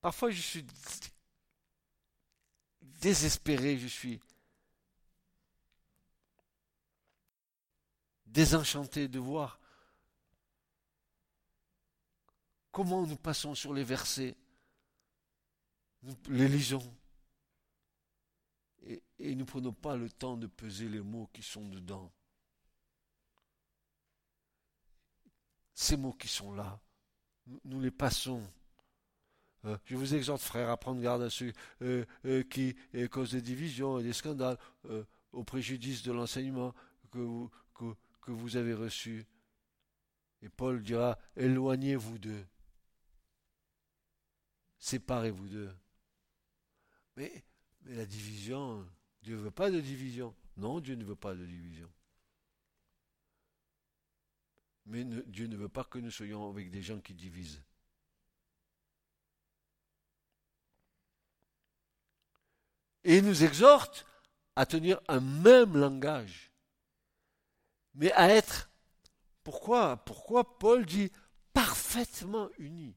Parfois, 0.00 0.30
je 0.30 0.42
suis 0.42 0.66
désespéré, 2.82 3.78
je 3.78 3.86
suis 3.86 4.20
désenchanté 8.26 9.08
de 9.08 9.18
voir 9.18 9.58
comment 12.74 13.06
nous 13.06 13.16
passons 13.16 13.54
sur 13.54 13.72
les 13.72 13.84
versets, 13.84 14.36
nous 16.02 16.16
les 16.28 16.48
lisons, 16.48 16.82
et, 18.82 19.00
nous 19.20 19.36
ne 19.36 19.44
prenons 19.44 19.72
pas 19.72 19.96
le 19.96 20.10
temps 20.10 20.36
de 20.36 20.48
peser 20.48 20.88
les 20.88 21.00
mots 21.00 21.30
qui 21.32 21.40
sont 21.40 21.66
dedans. 21.68 22.12
Ces 25.72 25.96
mots 25.96 26.12
qui 26.12 26.28
sont 26.28 26.52
là 26.52 26.80
nous 27.64 27.80
les 27.80 27.90
passons. 27.90 28.42
Euh, 29.66 29.76
je 29.84 29.96
vous 29.96 30.14
exhorte, 30.14 30.40
frères, 30.40 30.70
à 30.70 30.78
prendre 30.78 31.00
garde 31.00 31.22
à 31.22 31.28
ceux 31.28 31.52
euh, 31.82 32.06
euh, 32.24 32.42
qui 32.42 32.74
causent 33.10 33.32
des 33.32 33.42
divisions 33.42 33.98
et 33.98 34.02
des 34.02 34.14
scandales 34.14 34.58
au 35.32 35.44
préjudice 35.44 36.02
de 36.02 36.10
l'enseignement 36.12 36.74
que 37.10 37.20
vous 38.28 38.56
avez 38.56 38.72
reçu. 38.72 39.26
Et 40.40 40.48
Paul 40.48 40.82
dira, 40.82 41.18
éloignez-vous 41.36 42.18
d'eux. 42.18 42.46
Séparez-vous 44.84 45.48
d'eux. 45.48 45.74
Mais, 47.16 47.42
la 47.86 48.04
division, 48.04 48.86
Dieu 49.22 49.34
ne 49.34 49.40
veut 49.40 49.50
pas 49.50 49.70
de 49.70 49.80
division. 49.80 50.36
Non, 50.58 50.78
Dieu 50.78 50.94
ne 50.94 51.04
veut 51.04 51.16
pas 51.16 51.34
de 51.34 51.46
division. 51.46 51.90
Mais 54.84 55.04
Dieu 55.04 55.46
ne 55.46 55.56
veut 55.56 55.70
pas 55.70 55.84
que 55.84 55.98
nous 55.98 56.10
soyons 56.10 56.50
avec 56.50 56.70
des 56.70 56.82
gens 56.82 57.00
qui 57.00 57.14
divisent. 57.14 57.62
Et 63.04 63.16
il 63.16 63.24
nous 63.24 63.42
exhorte 63.42 64.06
à 64.54 64.66
tenir 64.66 65.00
un 65.08 65.20
même 65.20 65.78
langage, 65.78 66.52
mais 67.94 68.12
à 68.12 68.28
être, 68.28 68.70
pourquoi 69.44 69.96
Pourquoi 70.04 70.58
Paul 70.58 70.84
dit 70.84 71.10
parfaitement 71.54 72.50
unis, 72.58 72.94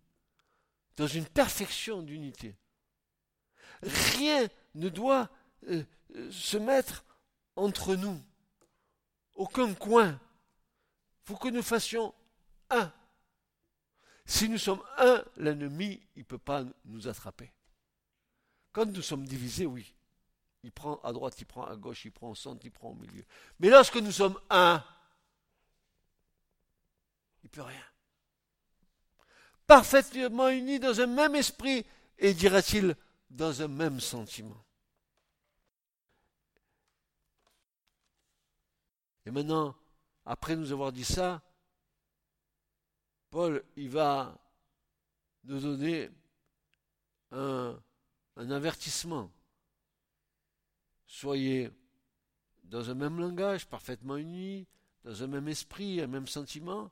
dans 0.97 1.07
une 1.07 1.25
perfection 1.25 2.01
d'unité 2.01 2.55
Rien 3.81 4.47
ne 4.75 4.89
doit 4.89 5.29
euh, 5.67 5.83
euh, 6.15 6.31
se 6.31 6.57
mettre 6.57 7.05
entre 7.55 7.95
nous, 7.95 8.19
aucun 9.35 9.73
coin. 9.75 10.09
Il 10.09 11.27
faut 11.27 11.37
que 11.37 11.49
nous 11.49 11.61
fassions 11.61 12.13
un. 12.69 12.91
Si 14.25 14.49
nous 14.49 14.57
sommes 14.57 14.83
un, 14.97 15.23
l'ennemi, 15.37 16.01
il 16.15 16.19
ne 16.19 16.25
peut 16.25 16.37
pas 16.37 16.63
nous 16.85 17.07
attraper. 17.07 17.51
Quand 18.71 18.85
nous 18.85 19.01
sommes 19.01 19.25
divisés, 19.25 19.65
oui. 19.65 19.93
Il 20.63 20.71
prend 20.71 20.99
à 21.01 21.13
droite, 21.13 21.39
il 21.39 21.45
prend 21.45 21.65
à 21.65 21.75
gauche, 21.75 22.05
il 22.05 22.11
prend 22.11 22.31
au 22.31 22.35
centre, 22.35 22.65
il 22.65 22.71
prend 22.71 22.89
au 22.89 22.95
milieu. 22.95 23.23
Mais 23.59 23.69
lorsque 23.69 23.97
nous 23.97 24.11
sommes 24.11 24.39
un, 24.49 24.83
il 27.43 27.45
ne 27.45 27.49
peut 27.49 27.61
rien. 27.61 27.83
Parfaitement 29.67 30.47
unis 30.47 30.79
dans 30.79 31.01
un 31.01 31.07
même 31.07 31.35
esprit 31.35 31.85
et, 32.17 32.33
dira-t-il, 32.33 32.95
dans 33.29 33.61
un 33.61 33.67
même 33.67 33.99
sentiment. 33.99 34.63
Et 39.25 39.31
maintenant, 39.31 39.75
après 40.25 40.55
nous 40.55 40.71
avoir 40.71 40.93
dit 40.93 41.03
ça, 41.03 41.41
Paul, 43.29 43.61
il 43.75 43.89
va 43.89 44.39
nous 45.43 45.59
donner 45.59 46.09
un, 47.31 47.77
un 48.37 48.51
avertissement. 48.51 49.29
Soyez 51.05 51.69
dans 52.63 52.89
un 52.89 52.93
même 52.93 53.19
langage, 53.19 53.67
parfaitement 53.67 54.15
unis, 54.15 54.65
dans 55.03 55.23
un 55.23 55.27
même 55.27 55.47
esprit, 55.49 56.01
un 56.01 56.07
même 56.07 56.27
sentiment. 56.27 56.89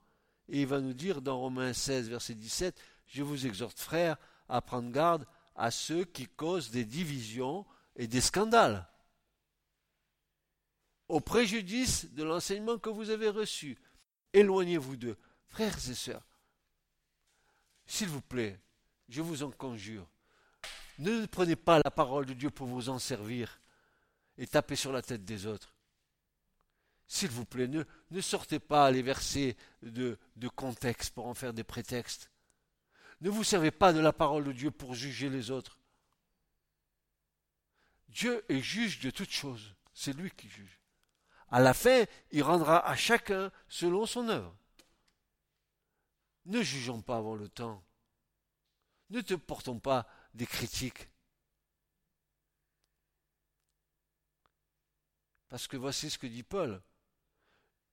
Et 0.50 0.62
il 0.62 0.68
va 0.68 0.80
nous 0.80 0.94
dire 0.94 1.22
dans 1.22 1.40
Romains 1.40 1.74
16, 1.74 2.10
verset 2.10 2.36
17, 2.36 2.80
Je 3.08 3.24
vous 3.24 3.46
exhorte, 3.46 3.80
frères, 3.80 4.18
à 4.48 4.62
prendre 4.62 4.92
garde 4.92 5.26
à 5.56 5.72
ceux 5.72 6.06
qui 6.06 6.28
causent 6.28 6.72
des 6.72 6.86
divisions 6.86 7.66
et 7.96 8.08
des 8.08 8.22
scandales, 8.22 8.88
au 11.08 11.20
préjudice 11.20 12.12
de 12.14 12.24
l'enseignement 12.24 12.78
que 12.78 12.90
vous 12.90 13.10
avez 13.10 13.30
reçu. 13.30 13.78
Éloignez-vous 14.34 14.98
d'eux. 14.98 15.18
Frères 15.48 15.78
et 15.90 15.94
sœurs, 15.94 16.28
s'il 17.86 18.10
vous 18.10 18.22
plaît, 18.22 18.60
je 19.08 19.22
vous 19.22 19.44
en 19.44 19.52
conjure, 19.52 20.08
ne 21.00 21.26
prenez 21.28 21.56
pas 21.56 21.80
la 21.84 21.92
parole 21.92 22.26
de 22.26 22.34
Dieu 22.34 22.50
pour 22.50 22.68
vous 22.68 22.90
en 22.90 23.00
servir 23.00 23.62
et 24.38 24.48
taper 24.48 24.76
sur 24.76 24.92
la 24.92 25.02
tête 25.02 25.24
des 25.24 25.46
autres. 25.46 25.75
S'il 27.08 27.30
vous 27.30 27.46
plaît, 27.46 27.68
ne, 27.68 28.22
sortez 28.22 28.60
pas 28.60 28.90
les 28.92 29.02
versets 29.02 29.56
de, 29.82 30.18
de 30.36 30.48
contexte 30.48 31.14
pour 31.14 31.28
en 31.28 31.34
faire 31.34 31.54
des 31.54 31.64
prétextes. 31.64 32.32
Ne 33.22 33.30
vous 33.30 33.44
servez 33.44 33.72
pas 33.72 33.94
de 33.94 34.00
la 34.00 34.14
parole 34.14 34.44
de 34.46 34.52
Dieu 34.52 34.72
pour 34.72 34.96
juger 34.96 35.30
les 35.30 35.52
autres. 35.52 35.80
Dieu 38.10 38.44
est 38.50 38.62
juge 38.62 39.00
de 39.00 39.10
toutes 39.10 39.32
choses. 39.32 39.76
C'est 39.94 40.14
lui 40.14 40.32
qui 40.32 40.50
juge. 40.50 40.82
À 41.50 41.60
la 41.60 41.74
fin, 41.74 42.06
il 42.32 42.44
rendra 42.44 42.86
à 42.86 42.96
chacun 42.96 43.52
selon 43.68 44.06
son 44.06 44.28
œuvre. 44.30 44.56
Ne 46.46 46.62
jugeons 46.62 47.02
pas 47.02 47.18
avant 47.18 47.36
le 47.36 47.50
temps. 47.50 47.84
Ne 49.10 49.22
te 49.22 49.34
portons 49.36 49.80
pas 49.80 50.08
des 50.34 50.46
critiques. 50.46 51.10
Parce 55.50 55.68
que 55.68 55.78
voici 55.78 56.10
ce 56.10 56.18
que 56.18 56.28
dit 56.28 56.44
Paul. 56.44 56.82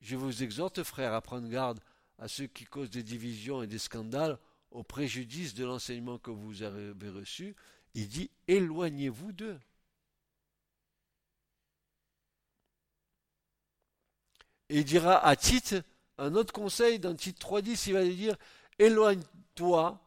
Je 0.03 0.17
vous 0.17 0.43
exhorte, 0.43 0.83
frères, 0.83 1.15
à 1.15 1.21
prendre 1.21 1.49
garde 1.49 1.81
à 2.19 2.29
ceux 2.29 2.47
qui 2.47 2.65
causent 2.65 2.91
des 2.91 3.05
divisions 3.05 3.63
et 3.63 3.69
des 3.69 3.79
scandales 3.79 4.39
au 4.73 4.83
préjudice 4.83 5.55
de 5.55 5.65
l'enseignement 5.65 6.19
que 6.19 6.31
vous 6.31 6.63
avez 6.63 7.09
reçu. 7.09 7.55
Il 7.95 8.09
dit 8.09 8.31
éloignez-vous 8.49 9.33
d'eux. 9.33 9.59
Il 14.69 14.85
dira 14.85 15.25
à 15.25 15.37
Tite 15.37 15.77
un 16.19 16.35
autre 16.35 16.53
conseil 16.53 16.99
dans 16.99 17.15
Tite 17.15 17.41
3.10, 17.41 17.89
il 17.89 17.93
va 17.93 18.05
lui 18.05 18.17
dire 18.17 18.37
éloigne-toi 18.79 20.01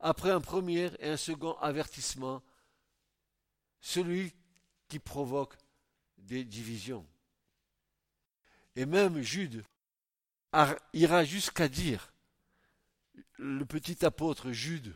après 0.00 0.30
un 0.30 0.40
premier 0.40 0.90
et 1.00 1.10
un 1.10 1.16
second 1.16 1.54
avertissement, 1.58 2.42
celui 3.80 4.32
qui 4.88 4.98
provoque 4.98 5.56
des 6.18 6.44
divisions. 6.44 7.06
Et 8.76 8.86
même 8.86 9.20
Jude 9.22 9.64
ira 10.92 11.24
jusqu'à 11.24 11.68
dire, 11.68 12.12
le 13.38 13.64
petit 13.64 14.04
apôtre 14.04 14.52
Jude, 14.52 14.94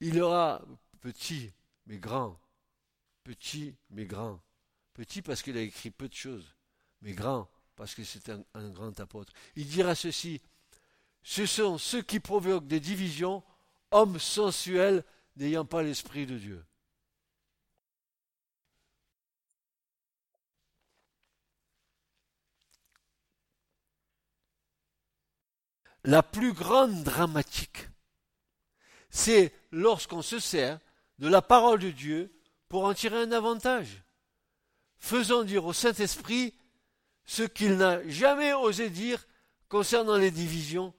il 0.00 0.20
aura 0.20 0.62
petit 1.00 1.52
mais 1.86 1.98
grand, 1.98 2.38
petit 3.24 3.74
mais 3.90 4.04
grand, 4.04 4.40
petit 4.94 5.22
parce 5.22 5.42
qu'il 5.42 5.56
a 5.56 5.62
écrit 5.62 5.90
peu 5.90 6.08
de 6.08 6.14
choses, 6.14 6.54
mais 7.00 7.12
grand 7.12 7.48
parce 7.76 7.94
que 7.94 8.04
c'est 8.04 8.28
un, 8.28 8.68
grand 8.70 8.98
apôtre. 9.00 9.32
Il 9.56 9.66
dira 9.66 9.94
ceci, 9.94 10.40
ce 11.22 11.46
sont 11.46 11.78
ceux 11.78 12.02
qui 12.02 12.20
provoquent 12.20 12.66
des 12.66 12.80
divisions, 12.80 13.42
hommes 13.90 14.18
sensuels 14.18 15.04
n'ayant 15.36 15.64
pas 15.64 15.82
l'Esprit 15.82 16.26
de 16.26 16.38
Dieu. 16.38 16.64
La 26.04 26.22
plus 26.22 26.52
grande 26.52 27.02
dramatique, 27.02 27.88
c'est 29.10 29.52
lorsqu'on 29.70 30.22
se 30.22 30.38
sert 30.38 30.80
de 31.18 31.28
la 31.28 31.42
parole 31.42 31.78
de 31.78 31.90
Dieu 31.90 32.32
pour 32.68 32.84
en 32.84 32.94
tirer 32.94 33.22
un 33.22 33.32
avantage, 33.32 34.02
faisant 34.98 35.44
dire 35.44 35.64
au 35.64 35.72
Saint-Esprit 35.72 36.54
ce 37.24 37.42
qu'il 37.42 37.76
n'a 37.76 38.06
jamais 38.08 38.52
osé 38.52 38.90
dire 38.90 39.26
concernant 39.68 40.16
les 40.16 40.30
divisions 40.30 40.94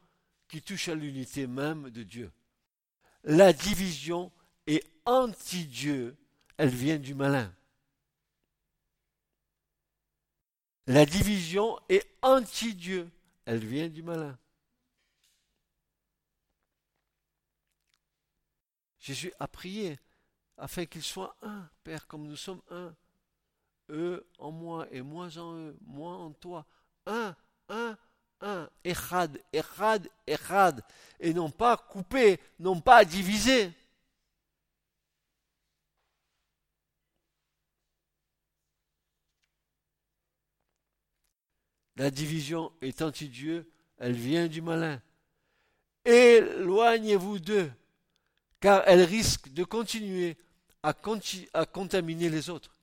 qui 0.48 0.62
touchent 0.62 0.90
à 0.90 0.96
l'unité 0.96 1.48
même 1.48 1.90
de 1.90 2.04
Dieu. 2.04 2.32
La 3.24 3.54
division 3.54 4.32
est 4.68 4.84
anti-Dieu, 5.06 6.16
elle 6.58 6.70
vient 6.70 6.98
du 6.98 7.14
malin. 7.14 7.54
La 10.88 11.06
division 11.06 11.80
est 11.90 12.06
anti-Dieu, 12.22 13.10
elle 13.46 13.66
vient 13.66 13.88
du 13.88 14.04
malin. 14.04 14.38
Jésus 19.04 19.34
a 19.38 19.50
prié 19.50 20.00
afin 20.58 20.86
qu'ils 20.86 21.04
soient 21.04 21.36
un, 21.42 21.70
Père, 21.84 22.08
comme 22.08 22.26
nous 22.26 22.38
sommes 22.38 22.62
un. 22.72 22.96
Eux 23.90 24.26
en 24.40 24.50
moi 24.50 24.88
et 24.92 25.02
moi 25.02 25.28
en 25.38 25.56
eux, 25.58 25.78
moi 25.86 26.16
en 26.16 26.32
toi. 26.32 26.66
Un, 27.06 27.36
un, 27.68 27.98
un. 28.40 28.70
Echad, 28.82 29.38
echad, 29.52 30.10
echad. 30.26 30.82
Et 31.20 31.34
non 31.34 31.52
pas 31.52 31.76
couper, 31.76 32.40
non 32.60 32.80
pas 32.80 33.04
diviser. 33.04 33.74
La 41.98 42.10
division 42.10 42.72
est 42.82 43.02
anti-Dieu, 43.02 43.70
elle 43.98 44.14
vient 44.14 44.48
du 44.48 44.62
malin. 44.62 45.02
Éloignez-vous 46.06 47.40
d'eux 47.40 47.72
car 48.64 48.82
elle 48.88 49.02
risque 49.02 49.50
de 49.50 49.66
continuer 49.66 50.38
à, 50.84 50.94
contaminer 50.94 52.30
les 52.30 52.50
autres. 52.50 52.74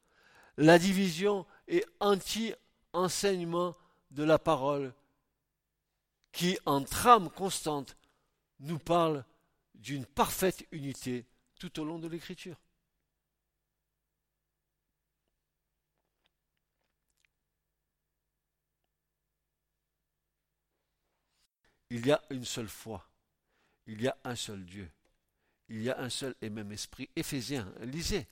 La 0.58 0.78
division 0.78 1.46
est 1.68 1.86
anti-enseignement 2.00 3.74
de 4.10 4.22
la 4.22 4.38
parole 4.38 4.92
qui, 6.32 6.58
en 6.66 6.84
trame 6.84 7.30
constante, 7.30 7.96
nous 8.58 8.78
parle 8.78 9.24
d'une 9.74 10.04
parfaite 10.04 10.66
unité 10.70 11.24
tout 11.58 11.80
au 11.80 11.84
long 11.86 11.98
de 11.98 12.08
l'écriture. 12.08 12.60
Il 21.88 22.06
y 22.06 22.12
a 22.12 22.22
une 22.28 22.44
seule 22.44 22.68
foi. 22.68 23.08
Il 23.86 24.02
y 24.02 24.08
a 24.08 24.16
un 24.24 24.36
seul 24.36 24.62
Dieu. 24.66 24.86
Il 25.70 25.82
y 25.82 25.90
a 25.90 26.00
un 26.00 26.10
seul 26.10 26.34
et 26.42 26.50
même 26.50 26.72
esprit. 26.72 27.08
Éphésiens, 27.14 27.72
lisez. 27.80 28.26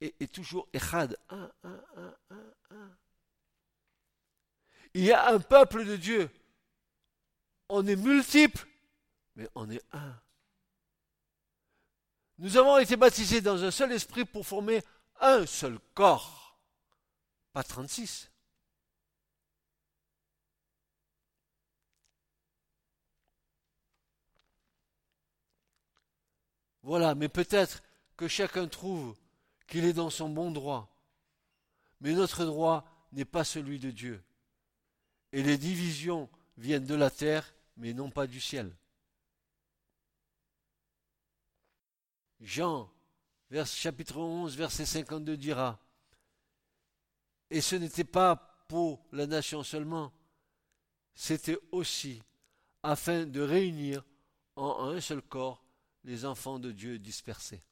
Et, 0.00 0.28
toujours 0.28 0.68
Echad. 0.72 1.16
Un, 1.30 1.50
un, 1.64 1.80
un. 2.70 2.90
Il 4.94 5.04
y 5.04 5.12
a 5.12 5.28
un 5.28 5.40
peuple 5.40 5.84
de 5.84 5.96
Dieu. 5.96 6.30
On 7.68 7.86
est 7.86 7.96
multiples, 7.96 8.66
mais 9.34 9.48
on 9.54 9.68
est 9.70 9.82
un. 9.92 10.14
Nous 12.38 12.56
avons 12.56 12.78
été 12.78 12.96
baptisés 12.96 13.40
dans 13.40 13.64
un 13.64 13.70
seul 13.70 13.92
esprit 13.92 14.24
pour 14.24 14.46
former 14.46 14.82
un 15.20 15.44
seul 15.46 15.78
corps, 15.94 16.58
pas 17.52 17.64
36. 17.64 18.30
Voilà, 26.88 27.14
mais 27.14 27.28
peut-être 27.28 27.82
que 28.16 28.28
chacun 28.28 28.66
trouve 28.66 29.14
qu'il 29.66 29.84
est 29.84 29.92
dans 29.92 30.08
son 30.08 30.30
bon 30.30 30.50
droit. 30.50 30.88
Mais 32.00 32.14
notre 32.14 32.46
droit 32.46 32.82
n'est 33.12 33.26
pas 33.26 33.44
celui 33.44 33.78
de 33.78 33.90
Dieu. 33.90 34.24
Et 35.32 35.42
les 35.42 35.58
divisions 35.58 36.30
viennent 36.56 36.86
de 36.86 36.94
la 36.94 37.10
terre, 37.10 37.54
mais 37.76 37.92
non 37.92 38.10
pas 38.10 38.26
du 38.26 38.40
ciel. 38.40 38.74
Jean, 42.40 42.90
chapitre 43.66 44.16
11, 44.16 44.56
verset 44.56 44.86
52 44.86 45.36
dira, 45.36 45.78
Et 47.50 47.60
ce 47.60 47.76
n'était 47.76 48.02
pas 48.02 48.64
pour 48.66 49.04
la 49.12 49.26
nation 49.26 49.62
seulement, 49.62 50.10
c'était 51.14 51.58
aussi 51.70 52.22
afin 52.82 53.26
de 53.26 53.42
réunir 53.42 54.06
en 54.56 54.88
un 54.88 55.02
seul 55.02 55.20
corps 55.20 55.67
les 56.04 56.24
enfants 56.24 56.58
de 56.58 56.72
Dieu 56.72 56.98
dispersés. 56.98 57.62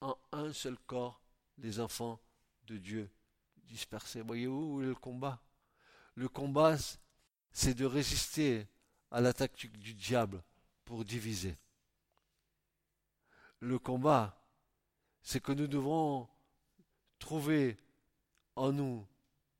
En 0.00 0.16
un 0.32 0.52
seul 0.52 0.78
corps, 0.86 1.20
les 1.58 1.80
enfants 1.80 2.20
de 2.66 2.76
Dieu 2.76 3.10
dispersés. 3.64 4.22
Voyez-vous 4.22 4.76
où 4.76 4.82
est 4.82 4.86
le 4.86 4.94
combat? 4.94 5.42
Le 6.14 6.28
combat, 6.28 6.76
c'est 7.52 7.74
de 7.74 7.84
résister 7.84 8.66
à 9.10 9.20
l'attaque 9.20 9.56
du 9.56 9.94
diable 9.94 10.42
pour 10.84 11.04
diviser. 11.04 11.56
Le 13.60 13.78
combat, 13.78 14.40
c'est 15.22 15.42
que 15.42 15.52
nous 15.52 15.66
devons 15.66 16.28
trouver 17.18 17.76
en 18.56 18.72
nous 18.72 19.06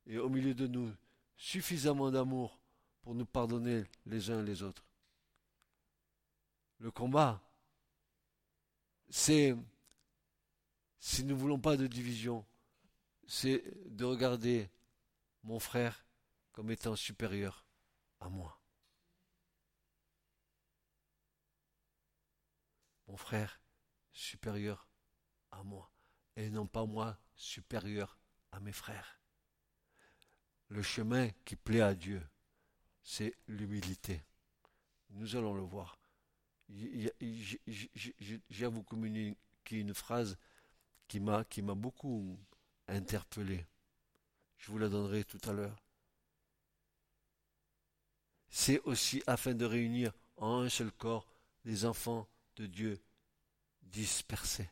et 0.07 0.19
au 0.19 0.29
milieu 0.29 0.55
de 0.55 0.67
nous 0.67 0.93
suffisamment 1.37 2.11
d'amour 2.11 2.61
pour 3.03 3.15
nous 3.15 3.27
pardonner 3.27 3.85
les 4.07 4.31
uns 4.31 4.43
les 4.43 4.63
autres. 4.63 4.85
Le 6.79 6.91
combat, 6.91 7.43
c'est, 9.11 9.57
si 10.99 11.25
nous 11.25 11.35
ne 11.35 11.41
voulons 11.41 11.61
pas 11.61 11.77
de 11.77 11.87
division, 11.87 12.45
c'est 13.27 13.63
de 13.91 14.05
regarder 14.05 14.71
mon 15.43 15.59
frère 15.59 16.05
comme 16.53 16.71
étant 16.71 16.97
supérieur 16.97 17.65
à 18.21 18.29
moi. 18.29 18.61
Mon 23.07 23.17
frère 23.17 23.61
supérieur 24.13 24.89
à 25.51 25.63
moi, 25.63 25.91
et 26.37 26.51
non 26.51 26.67
pas 26.67 26.85
moi 26.85 27.19
supérieur 27.37 28.19
à 28.53 28.61
mes 28.61 28.73
frères. 28.73 29.21
Le 30.69 30.83
chemin 30.83 31.31
qui 31.45 31.57
plaît 31.57 31.81
à 31.81 31.95
Dieu, 31.95 32.27
c'est 33.03 33.35
l'humilité. 33.47 34.23
Nous 35.11 35.37
allons 35.37 35.55
le 35.55 35.63
voir 35.63 35.98
j'ai 36.69 38.65
à 38.65 38.69
vous 38.69 38.83
communiquer 38.83 39.37
une 39.71 39.95
phrase 39.95 40.37
qui 41.07 41.21
m'a 41.21 41.45
beaucoup 41.75 42.39
interpellé. 42.87 43.67
Je 44.59 44.71
vous 44.71 44.79
la 44.79 44.89
donnerai 44.89 45.25
tout 45.25 45.41
à 45.49 45.53
l'heure. 45.53 45.83
C'est 48.51 48.81
aussi 48.81 49.23
afin 49.27 49.55
de 49.55 49.65
réunir 49.65 50.13
en 50.37 50.61
un 50.63 50.69
seul 50.69 50.91
corps 50.93 51.27
les 51.65 51.85
enfants 51.85 52.29
de 52.57 52.67
Dieu 52.67 53.01
dispersés. 53.83 54.71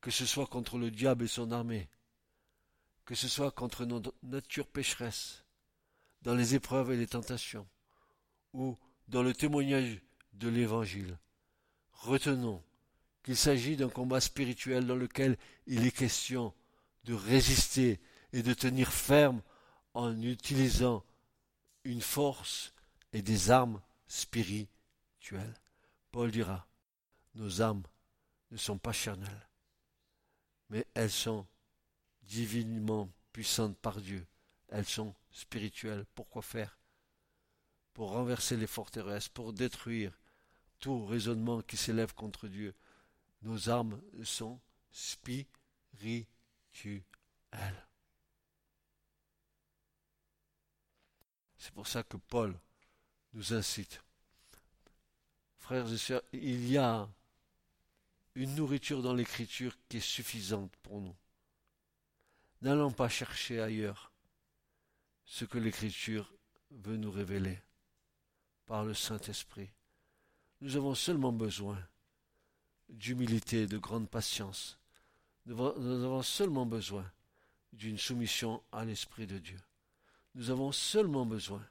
Que 0.00 0.10
ce 0.10 0.26
soit 0.26 0.46
contre 0.46 0.78
le 0.78 0.90
diable 0.90 1.24
et 1.24 1.28
son 1.28 1.52
armée, 1.52 1.88
que 3.04 3.14
ce 3.14 3.28
soit 3.28 3.52
contre 3.52 3.84
notre 3.84 4.12
nature 4.22 4.66
pécheresse, 4.66 5.44
dans 6.22 6.34
les 6.34 6.54
épreuves 6.54 6.92
et 6.92 6.96
les 6.96 7.06
tentations, 7.06 7.68
ou 8.52 8.76
dans 9.08 9.22
le 9.22 9.32
témoignage 9.32 10.00
de 10.34 10.48
l'Évangile. 10.48 11.18
Retenons 11.92 12.62
qu'il 13.22 13.36
s'agit 13.36 13.76
d'un 13.76 13.88
combat 13.88 14.20
spirituel 14.20 14.86
dans 14.86 14.96
lequel 14.96 15.38
il 15.66 15.86
est 15.86 15.96
question 15.96 16.52
de 17.04 17.14
résister 17.14 18.00
et 18.32 18.42
de 18.42 18.54
tenir 18.54 18.92
ferme 18.92 19.42
en 19.94 20.20
utilisant 20.22 21.04
une 21.84 22.00
force 22.00 22.72
et 23.12 23.22
des 23.22 23.50
armes 23.50 23.80
spirituelles. 24.06 25.54
Paul 26.10 26.30
dira, 26.30 26.66
nos 27.34 27.62
âmes 27.62 27.82
ne 28.50 28.56
sont 28.56 28.78
pas 28.78 28.92
charnelles, 28.92 29.48
mais 30.70 30.86
elles 30.94 31.10
sont 31.10 31.46
divinement 32.22 33.08
puissantes 33.32 33.76
par 33.78 34.00
Dieu. 34.00 34.26
Elles 34.68 34.86
sont 34.86 35.14
spirituelles. 35.30 36.06
Pourquoi 36.14 36.42
faire? 36.42 36.78
Pour 37.94 38.10
renverser 38.10 38.56
les 38.56 38.66
forteresses, 38.66 39.28
pour 39.28 39.52
détruire 39.52 40.12
tout 40.82 41.06
raisonnement 41.06 41.62
qui 41.62 41.76
s'élève 41.76 42.12
contre 42.12 42.48
Dieu. 42.48 42.74
Nos 43.42 43.68
armes 43.70 44.02
sont 44.24 44.60
spirituelles. 44.90 46.26
C'est 51.56 51.72
pour 51.72 51.86
ça 51.86 52.02
que 52.02 52.16
Paul 52.16 52.58
nous 53.32 53.54
incite. 53.54 54.02
Frères 55.58 55.90
et 55.90 55.96
sœurs, 55.96 56.22
il 56.32 56.68
y 56.68 56.76
a 56.76 57.08
une 58.34 58.56
nourriture 58.56 59.02
dans 59.02 59.14
l'écriture 59.14 59.78
qui 59.88 59.98
est 59.98 60.00
suffisante 60.00 60.74
pour 60.82 61.00
nous. 61.00 61.14
N'allons 62.60 62.90
pas 62.90 63.08
chercher 63.08 63.60
ailleurs 63.60 64.10
ce 65.24 65.44
que 65.44 65.58
l'écriture 65.58 66.34
veut 66.70 66.96
nous 66.96 67.12
révéler 67.12 67.60
par 68.66 68.84
le 68.84 68.94
Saint-Esprit. 68.94 69.70
Nous 70.62 70.76
avons 70.76 70.94
seulement 70.94 71.32
besoin 71.32 71.76
d'humilité 72.88 73.62
et 73.62 73.66
de 73.66 73.78
grande 73.78 74.08
patience. 74.08 74.78
Nous 75.46 75.58
avons 75.58 76.22
seulement 76.22 76.66
besoin 76.66 77.04
d'une 77.72 77.98
soumission 77.98 78.62
à 78.70 78.84
l'Esprit 78.84 79.26
de 79.26 79.38
Dieu. 79.38 79.58
Nous 80.36 80.50
avons 80.50 80.70
seulement 80.70 81.26
besoin 81.26 81.66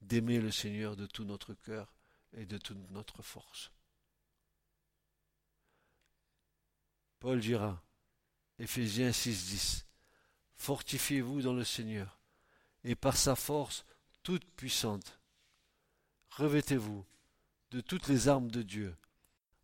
d'aimer 0.00 0.40
le 0.40 0.50
Seigneur 0.50 0.96
de 0.96 1.04
tout 1.04 1.24
notre 1.24 1.52
cœur 1.52 1.92
et 2.32 2.46
de 2.46 2.56
toute 2.56 2.90
notre 2.90 3.20
force. 3.20 3.70
Paul 7.18 7.38
dira, 7.38 7.84
Éphésiens 8.58 9.10
6.10, 9.10 9.84
Fortifiez-vous 10.54 11.42
dans 11.42 11.52
le 11.52 11.64
Seigneur, 11.64 12.18
et 12.82 12.94
par 12.94 13.14
sa 13.14 13.36
force 13.36 13.84
toute 14.22 14.46
puissante, 14.52 15.20
revêtez-vous 16.30 17.04
de 17.76 17.82
toutes 17.82 18.08
les 18.08 18.28
armes 18.28 18.50
de 18.50 18.62
Dieu, 18.62 18.96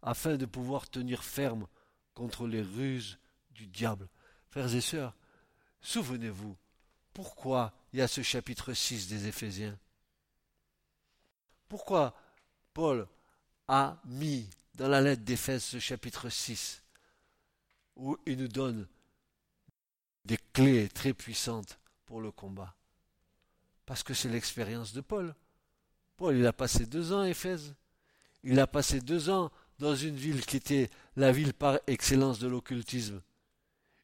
afin 0.02 0.36
de 0.36 0.44
pouvoir 0.44 0.86
tenir 0.90 1.24
ferme 1.24 1.66
contre 2.12 2.46
les 2.46 2.60
ruses 2.60 3.18
du 3.52 3.66
diable. 3.66 4.06
Frères 4.50 4.74
et 4.74 4.82
sœurs, 4.82 5.16
souvenez-vous, 5.80 6.54
pourquoi 7.14 7.72
il 7.90 8.00
y 8.00 8.02
a 8.02 8.08
ce 8.08 8.20
chapitre 8.20 8.74
6 8.74 9.08
des 9.08 9.28
Éphésiens 9.28 9.78
Pourquoi 11.70 12.14
Paul 12.74 13.08
a 13.66 13.98
mis 14.04 14.46
dans 14.74 14.88
la 14.88 15.00
lettre 15.00 15.22
d'Éphèse 15.22 15.64
ce 15.64 15.78
chapitre 15.78 16.28
6, 16.28 16.82
où 17.96 18.18
il 18.26 18.36
nous 18.36 18.48
donne 18.48 18.86
des 20.26 20.38
clés 20.52 20.90
très 20.90 21.14
puissantes 21.14 21.78
pour 22.04 22.20
le 22.20 22.30
combat? 22.30 22.76
Parce 23.86 24.02
que 24.02 24.12
c'est 24.12 24.28
l'expérience 24.28 24.92
de 24.92 25.00
Paul. 25.00 25.34
Paul, 26.18 26.36
il 26.36 26.46
a 26.46 26.52
passé 26.52 26.84
deux 26.84 27.14
ans 27.14 27.20
à 27.20 27.30
Éphèse. 27.30 27.74
Il 28.44 28.58
a 28.58 28.66
passé 28.66 29.00
deux 29.00 29.30
ans 29.30 29.50
dans 29.78 29.94
une 29.94 30.16
ville 30.16 30.44
qui 30.44 30.56
était 30.56 30.90
la 31.16 31.32
ville 31.32 31.54
par 31.54 31.78
excellence 31.86 32.38
de 32.38 32.48
l'occultisme. 32.48 33.20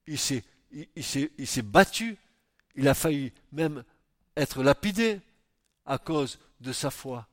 Il 0.07 0.19
s'est, 0.19 0.43
battu, 1.63 2.17
il 2.75 2.89
a 2.89 2.95
failli 2.95 3.33
même 3.53 3.85
être 4.37 4.63
lapidé 4.63 5.21
à 5.85 5.99
cause 5.99 6.39
de 6.61 6.73
sa 6.73 6.91
foi. 6.91 7.29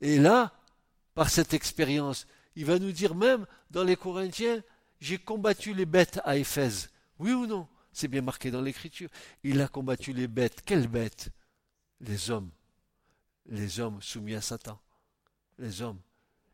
Et 0.00 0.18
là, 0.18 0.52
par 1.14 1.30
cette 1.30 1.54
expérience. 1.54 2.26
Il 2.54 2.66
va 2.66 2.78
nous 2.78 2.92
dire 2.92 3.14
même 3.14 3.46
dans 3.70 3.84
les 3.84 3.96
Corinthiens, 3.96 4.62
j'ai 5.00 5.18
combattu 5.18 5.74
les 5.74 5.86
bêtes 5.86 6.20
à 6.24 6.36
Éphèse. 6.36 6.90
Oui 7.18 7.32
ou 7.32 7.46
non? 7.46 7.68
C'est 7.92 8.08
bien 8.08 8.22
marqué 8.22 8.50
dans 8.50 8.62
l'Écriture. 8.62 9.10
Il 9.42 9.60
a 9.60 9.68
combattu 9.68 10.12
les 10.12 10.28
bêtes. 10.28 10.62
Quelles 10.64 10.88
bêtes? 10.88 11.30
Les 12.00 12.30
hommes. 12.30 12.50
Les 13.46 13.80
hommes 13.80 14.00
soumis 14.00 14.34
à 14.34 14.40
Satan. 14.40 14.78
Les 15.58 15.82
hommes. 15.82 16.00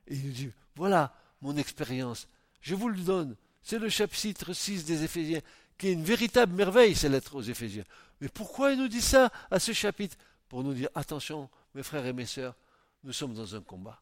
Et 0.07 0.15
il 0.15 0.27
nous 0.27 0.33
dit, 0.33 0.51
voilà 0.75 1.15
mon 1.41 1.57
expérience. 1.57 2.29
Je 2.61 2.75
vous 2.75 2.89
le 2.89 3.01
donne. 3.01 3.37
C'est 3.63 3.79
le 3.79 3.89
chapitre 3.89 4.53
6 4.53 4.85
des 4.85 5.05
Éphésiens, 5.05 5.41
qui 5.77 5.89
est 5.89 5.93
une 5.93 6.05
véritable 6.05 6.55
merveille, 6.55 6.95
cette 6.95 7.13
lettre 7.13 7.37
aux 7.37 7.43
Éphésiens. 7.43 7.85
Mais 8.21 8.29
pourquoi 8.29 8.73
il 8.73 8.79
nous 8.79 8.89
dit 8.89 9.03
ça 9.03 9.31
à 9.51 9.59
ce 9.59 9.73
chapitre 9.73 10.17
Pour 10.49 10.65
nous 10.65 10.75
dire, 10.75 10.89
attention, 10.95 11.51
mes 11.75 11.83
frères 11.83 12.07
et 12.07 12.13
mes 12.13 12.27
sœurs, 12.27 12.57
nous 13.05 13.13
sommes 13.13 13.35
dans 13.35 13.55
un 13.55 13.61
combat. 13.61 14.01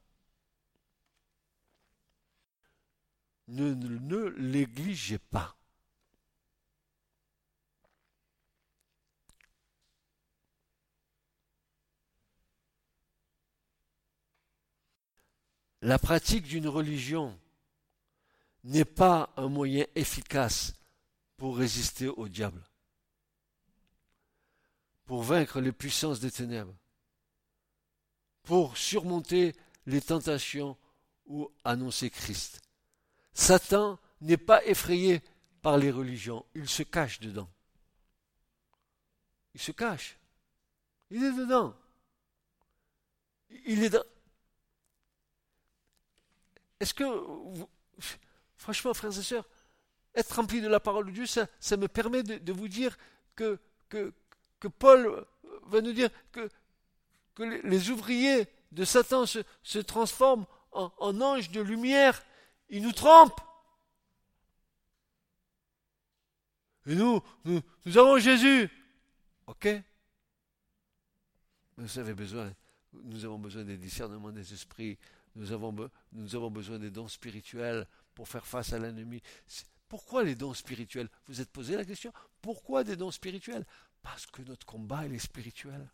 Ne, 3.49 3.75
ne, 3.75 3.99
ne 3.99 4.31
négligez 4.39 5.19
pas. 5.19 5.56
La 15.83 15.99
pratique 15.99 16.45
d'une 16.45 16.69
religion 16.69 17.39
n'est 18.65 18.85
pas 18.85 19.33
un 19.37 19.49
moyen 19.49 19.87
efficace 19.95 20.75
pour 21.37 21.57
résister 21.57 22.09
au 22.09 22.29
diable, 22.29 22.63
pour 25.05 25.23
vaincre 25.23 25.61
les 25.61 25.73
puissances 25.73 26.21
des 26.21 26.31
ténèbres, 26.31 26.75
pour 28.43 28.77
surmonter 28.77 29.55
les 29.87 30.01
tentations 30.01 30.77
ou 31.27 31.51
annoncer 31.65 32.11
Christ. 32.11 32.63
Satan 33.35 33.99
n'est 34.21 34.37
pas 34.37 34.65
effrayé 34.65 35.23
par 35.63 35.79
les 35.79 35.91
religions, 35.91 36.45
il 36.55 36.69
se 36.69 36.83
cache 36.83 37.21
dedans. 37.21 37.51
Il 39.55 39.61
se 39.61 39.73
cache. 39.73 40.19
Il 41.11 41.23
est 41.25 41.33
dedans. 41.33 41.75
Il 43.67 43.83
est 43.83 43.91
dans... 43.91 44.05
Est-ce 46.81 46.95
que, 46.95 47.05
franchement, 48.57 48.95
frères 48.95 49.17
et 49.19 49.23
sœurs, 49.23 49.45
être 50.15 50.35
rempli 50.35 50.61
de 50.61 50.69
la 50.69 50.81
parole 50.81 51.07
de 51.07 51.11
Dieu, 51.11 51.27
ça, 51.27 51.77
me 51.77 51.89
permet 51.89 52.23
de, 52.23 52.53
vous 52.53 52.69
dire 52.69 52.97
que, 53.35 53.59
Paul 54.79 55.27
va 55.65 55.81
nous 55.81 55.93
dire 55.93 56.11
que, 56.33 56.49
les, 57.39 57.91
ouvriers 57.91 58.47
de 58.73 58.85
Satan 58.85 59.27
se, 59.27 59.79
transforment 59.79 60.47
en, 60.73 60.93
en 60.99 61.21
anges 61.21 61.51
de 61.51 61.61
lumière. 61.61 62.23
Ils 62.69 62.83
nous 62.83 62.93
trompent. 62.93 63.41
Et 66.87 66.95
nous, 66.95 67.21
nous, 67.45 67.61
nous 67.85 67.99
avons 67.99 68.19
Jésus. 68.19 68.71
Ok? 69.47 69.69
Vous 71.77 71.99
avez 71.99 72.15
besoin, 72.15 72.53
nous 72.93 73.25
avons 73.25 73.39
besoin 73.39 73.65
des 73.65 73.77
discernements 73.77 74.33
des 74.33 74.53
esprits, 74.53 74.99
nous 75.37 75.53
avons, 75.53 75.91
nous 76.13 76.35
avons 76.35 76.51
besoin 76.51 76.79
des 76.79 76.91
dons 76.91 77.09
spirituels 77.09 77.87
pour 78.15 78.29
faire 78.29 78.47
face 78.47 78.73
à 78.73 78.79
l'ennemi. 78.79 79.23
Pourquoi 79.87 80.25
les 80.25 80.35
dons 80.35 80.55
spirituels? 80.55 81.09
Vous 81.27 81.41
êtes 81.41 81.51
posé 81.51 81.77
la 81.77 81.85
question 81.85 82.13
Pourquoi 82.41 82.83
des 82.83 82.97
dons 82.97 83.11
spirituels? 83.11 83.65
Parce 84.03 84.27
que 84.27 84.43
notre 84.43 84.67
combat, 84.67 85.07
il 85.07 85.15
est 85.15 85.19
spirituel. 85.19 85.89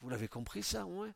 Vous 0.00 0.08
l'avez 0.08 0.28
compris 0.28 0.62
ça, 0.62 0.86
ouais 0.86 1.12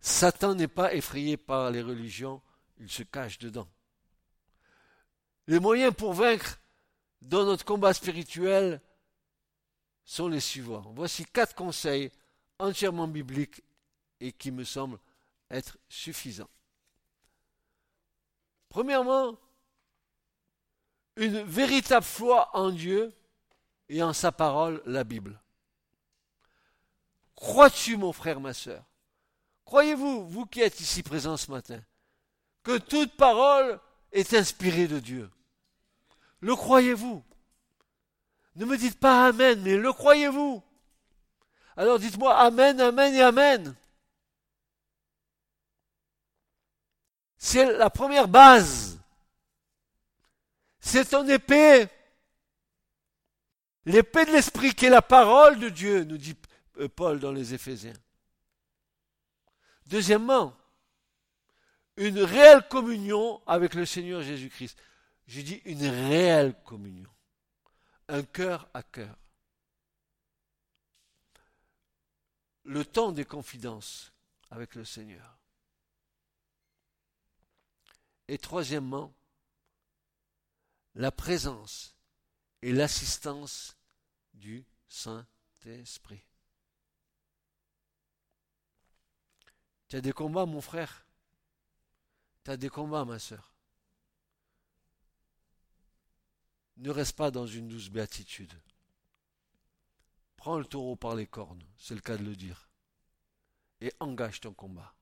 Satan 0.00 0.54
n'est 0.54 0.68
pas 0.68 0.94
effrayé 0.94 1.36
par 1.36 1.70
les 1.70 1.82
religions, 1.82 2.42
il 2.78 2.90
se 2.90 3.02
cache 3.02 3.38
dedans. 3.38 3.68
Les 5.46 5.60
moyens 5.60 5.94
pour 5.94 6.12
vaincre 6.12 6.58
dans 7.22 7.44
notre 7.44 7.64
combat 7.64 7.92
spirituel 7.92 8.80
sont 10.04 10.28
les 10.28 10.40
suivants. 10.40 10.92
Voici 10.94 11.24
quatre 11.24 11.54
conseils 11.54 12.10
entièrement 12.58 13.08
bibliques 13.08 13.62
et 14.20 14.32
qui 14.32 14.50
me 14.50 14.64
semblent 14.64 14.98
être 15.50 15.78
suffisants. 15.88 16.50
Premièrement, 18.68 19.36
une 21.16 21.42
véritable 21.42 22.04
foi 22.04 22.50
en 22.56 22.70
Dieu 22.70 23.12
et 23.88 24.02
en 24.02 24.12
sa 24.12 24.30
parole, 24.30 24.80
la 24.86 25.04
Bible. 25.04 25.40
Crois-tu, 27.34 27.96
mon 27.96 28.12
frère, 28.12 28.40
ma 28.40 28.54
soeur 28.54 28.84
Croyez-vous, 29.64 30.28
vous 30.28 30.46
qui 30.46 30.60
êtes 30.60 30.80
ici 30.80 31.02
présents 31.02 31.36
ce 31.36 31.50
matin, 31.50 31.80
que 32.62 32.78
toute 32.78 33.16
parole 33.16 33.80
est 34.12 34.34
inspirée 34.34 34.88
de 34.88 34.98
Dieu? 34.98 35.30
Le 36.40 36.54
croyez-vous? 36.56 37.24
Ne 38.60 38.66
me 38.66 38.76
dites 38.76 39.00
pas 39.00 39.28
Amen, 39.28 39.58
mais 39.62 39.78
le 39.78 39.90
croyez-vous? 39.90 40.62
Alors 41.78 41.98
dites-moi 41.98 42.36
Amen, 42.36 42.78
Amen 42.78 43.14
et 43.14 43.22
Amen. 43.22 43.74
C'est 47.38 47.78
la 47.78 47.88
première 47.88 48.28
base. 48.28 49.00
C'est 50.78 51.06
ton 51.06 51.26
épée. 51.26 51.88
L'épée 53.86 54.26
de 54.26 54.32
l'esprit 54.32 54.74
qui 54.74 54.84
est 54.84 54.90
la 54.90 55.00
parole 55.00 55.58
de 55.58 55.70
Dieu, 55.70 56.04
nous 56.04 56.18
dit 56.18 56.36
euh, 56.80 56.88
Paul 56.88 57.18
dans 57.18 57.32
les 57.32 57.54
Éphésiens. 57.54 57.94
Deuxièmement, 59.86 60.54
une 61.96 62.20
réelle 62.20 62.68
communion 62.68 63.40
avec 63.46 63.72
le 63.72 63.86
Seigneur 63.86 64.20
Jésus-Christ. 64.20 64.78
Je 65.26 65.40
dis 65.40 65.62
une 65.64 65.86
réelle 65.86 66.54
communion. 66.62 67.08
Un 68.12 68.24
cœur 68.24 68.68
à 68.74 68.82
cœur. 68.82 69.16
Le 72.64 72.84
temps 72.84 73.12
des 73.12 73.24
confidences 73.24 74.12
avec 74.50 74.74
le 74.74 74.84
Seigneur. 74.84 75.38
Et 78.26 78.36
troisièmement, 78.36 79.14
la 80.96 81.12
présence 81.12 81.94
et 82.62 82.72
l'assistance 82.72 83.76
du 84.34 84.64
Saint-Esprit. 84.88 86.24
Tu 89.86 89.94
as 89.94 90.00
des 90.00 90.12
combats, 90.12 90.46
mon 90.46 90.60
frère? 90.60 91.06
Tu 92.42 92.50
as 92.50 92.56
des 92.56 92.70
combats, 92.70 93.04
ma 93.04 93.20
soeur. 93.20 93.49
Ne 96.80 96.90
reste 96.90 97.16
pas 97.16 97.30
dans 97.30 97.46
une 97.46 97.68
douce 97.68 97.90
béatitude. 97.90 98.52
Prends 100.36 100.58
le 100.58 100.64
taureau 100.64 100.96
par 100.96 101.14
les 101.14 101.26
cornes, 101.26 101.62
c'est 101.76 101.94
le 101.94 102.00
cas 102.00 102.16
de 102.16 102.24
le 102.24 102.34
dire, 102.34 102.70
et 103.82 103.92
engage 104.00 104.40
ton 104.40 104.54
combat. 104.54 104.94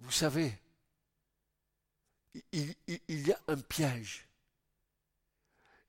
Vous 0.00 0.10
savez, 0.10 0.58
il, 2.50 2.74
y 3.08 3.32
a 3.32 3.40
un 3.46 3.58
piège. 3.58 4.26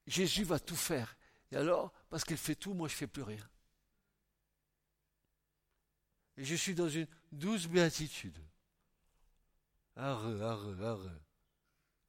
Jésus 0.06 0.44
va 0.44 0.60
tout 0.60 0.76
faire. 0.76 1.18
Et 1.52 1.56
alors, 1.56 1.92
parce 2.10 2.24
qu'il 2.24 2.38
fait 2.38 2.56
tout, 2.56 2.76
moi 2.76 2.88
je 2.88 2.94
ne 2.94 2.98
fais 2.98 3.08
plus 3.08 3.24
rien. 3.24 3.50
Et 6.38 6.46
je 6.46 6.56
suis 6.56 6.76
dans 6.76 6.90
une 6.90 7.08
douce 7.32 7.68
béatitude. 7.68 8.38
Arre, 9.96 10.42
arre. 10.42 11.10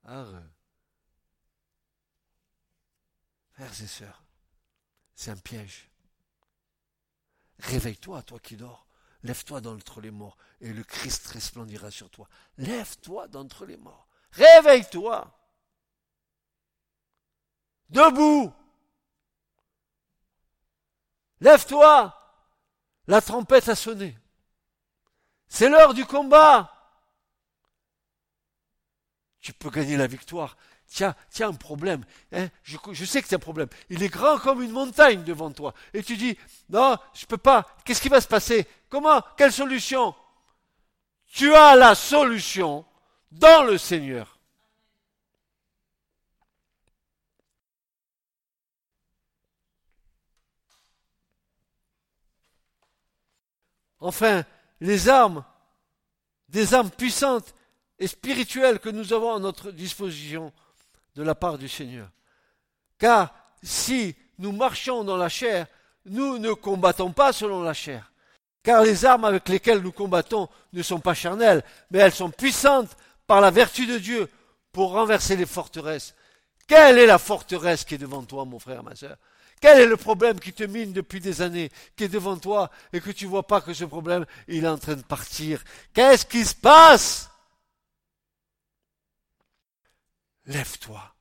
Arre. 0.05 0.43
Frères 3.63 3.85
et 3.85 3.87
sœurs, 3.87 4.25
c'est 5.15 5.31
un 5.31 5.37
piège. 5.37 5.89
Réveille-toi, 7.61 8.21
toi 8.25 8.41
qui 8.41 8.57
dors. 8.57 8.89
Lève-toi 9.23 9.61
d'entre 9.61 10.01
les 10.01 10.11
morts, 10.11 10.37
et 10.61 10.73
le 10.73 10.83
Christ 10.83 11.29
resplendira 11.29 11.93
sur 11.93 12.11
toi. 12.11 12.29
Lève-toi 12.59 13.29
d'entre 13.29 13.65
les 13.65 13.77
morts. 13.77 14.09
Réveille-toi. 14.33 15.33
Debout. 17.89 18.53
Lève-toi. 21.39 22.19
La 23.07 23.23
trompette 23.23 23.69
a 23.69 23.77
sonné. 23.77 24.19
C'est 25.47 25.69
l'heure 25.69 25.95
du 25.95 26.05
combat. 26.05 26.69
Tu 29.39 29.53
peux 29.53 29.71
gagner 29.71 29.97
la 29.97 30.09
victoire 30.09 30.57
tiens, 30.93 31.15
tiens, 31.31 31.49
un 31.49 31.55
problème. 31.55 32.05
Hein, 32.33 32.49
je, 32.63 33.05
sais 33.05 33.23
que 33.23 33.29
c'est 33.29 33.37
un 33.37 33.41
problème. 33.41 33.69
Il 33.89 34.03
est 34.03 34.09
grand 34.09 34.39
comme 34.39 34.63
une 34.63 34.71
montagne 34.71 35.25
devant 35.25 35.51
toi. 35.51 35.75
Et 35.95 36.03
tu 36.03 36.17
dis, 36.17 36.37
non, 36.69 36.97
je 37.15 37.25
ne 37.25 37.27
peux 37.27 37.39
pas. 37.39 37.67
Qu'est-ce 37.85 38.03
qui 38.03 38.09
va 38.09 38.21
se 38.21 38.29
passer? 38.29 38.67
Comment? 38.89 39.23
Quelle 39.37 39.53
solution? 39.53 40.15
Tu 41.27 41.55
as 41.55 41.77
la 41.77 41.95
solution 41.95 42.85
dans 43.31 43.65
le 43.65 43.79
Seigneur. 43.79 44.39
Enfin, 53.99 54.45
les 54.81 55.09
armes, 55.09 55.45
des 56.49 56.75
armes 56.75 56.91
puissantes 56.91 57.55
et 58.01 58.09
spirituelles 58.09 58.81
que 58.81 58.89
nous 58.89 59.13
avons 59.13 59.33
à 59.33 59.39
notre 59.39 59.71
disposition 59.71 60.53
de 61.15 61.23
la 61.23 61.35
part 61.35 61.59
du 61.59 61.69
Seigneur. 61.69 62.09
Car 62.99 63.35
si 63.63 64.15
nous 64.39 64.53
marchons 64.53 65.05
dans 65.05 65.17
la 65.17 65.29
chair, 65.29 65.67
nous 66.07 66.39
ne 66.39 66.53
combattons 66.53 67.13
pas 67.13 67.33
selon 67.33 67.63
la 67.63 67.75
chair. 67.75 68.13
Car 68.63 68.83
les 68.83 69.05
armes 69.05 69.25
avec 69.25 69.49
lesquelles 69.49 69.81
nous 69.81 69.93
combattons 69.93 70.49
ne 70.73 70.83
sont 70.83 71.01
pas 71.01 71.15
charnelles, 71.15 71.65
mais 71.91 71.99
elles 71.99 72.13
sont 72.13 72.31
puissantes 72.31 72.97
par 73.27 73.41
la 73.41 73.51
vertu 73.51 73.87
de 73.87 73.99
Dieu 73.99 74.29
pour 74.73 74.93
renverser 74.93 75.37
les 75.37 75.47
forteresses. 75.47 76.15
Quelle 76.67 76.99
est 76.99 77.07
la 77.07 77.19
forteresse 77.19 77.85
qui 77.85 77.97
est 77.97 77.99
devant 77.99 78.23
toi, 78.23 78.45
mon 78.45 78.59
frère, 78.59 78.83
ma 78.83 78.95
soeur 78.95 79.17
Quel 79.61 79.81
est 79.81 79.87
le 79.87 79.97
problème 79.97 80.39
qui 80.41 80.53
te 80.53 80.63
mine 80.63 80.93
depuis 80.93 81.21
des 81.21 81.43
années, 81.43 81.71
qui 81.97 82.05
est 82.05 82.09
devant 82.09 82.37
toi, 82.37 82.71
et 82.93 83.01
que 83.01 83.11
tu 83.11 83.27
vois 83.27 83.47
pas 83.47 83.61
que 83.61 83.75
ce 83.75 83.85
problème, 83.85 84.25
il 84.49 84.65
est 84.65 84.69
en 84.69 84.79
train 84.79 84.95
de 84.95 85.03
partir? 85.03 85.63
Qu'est-ce 85.93 86.25
qui 86.25 86.45
se 86.45 86.55
passe? 86.55 87.32
Lève-toi. 90.47 91.15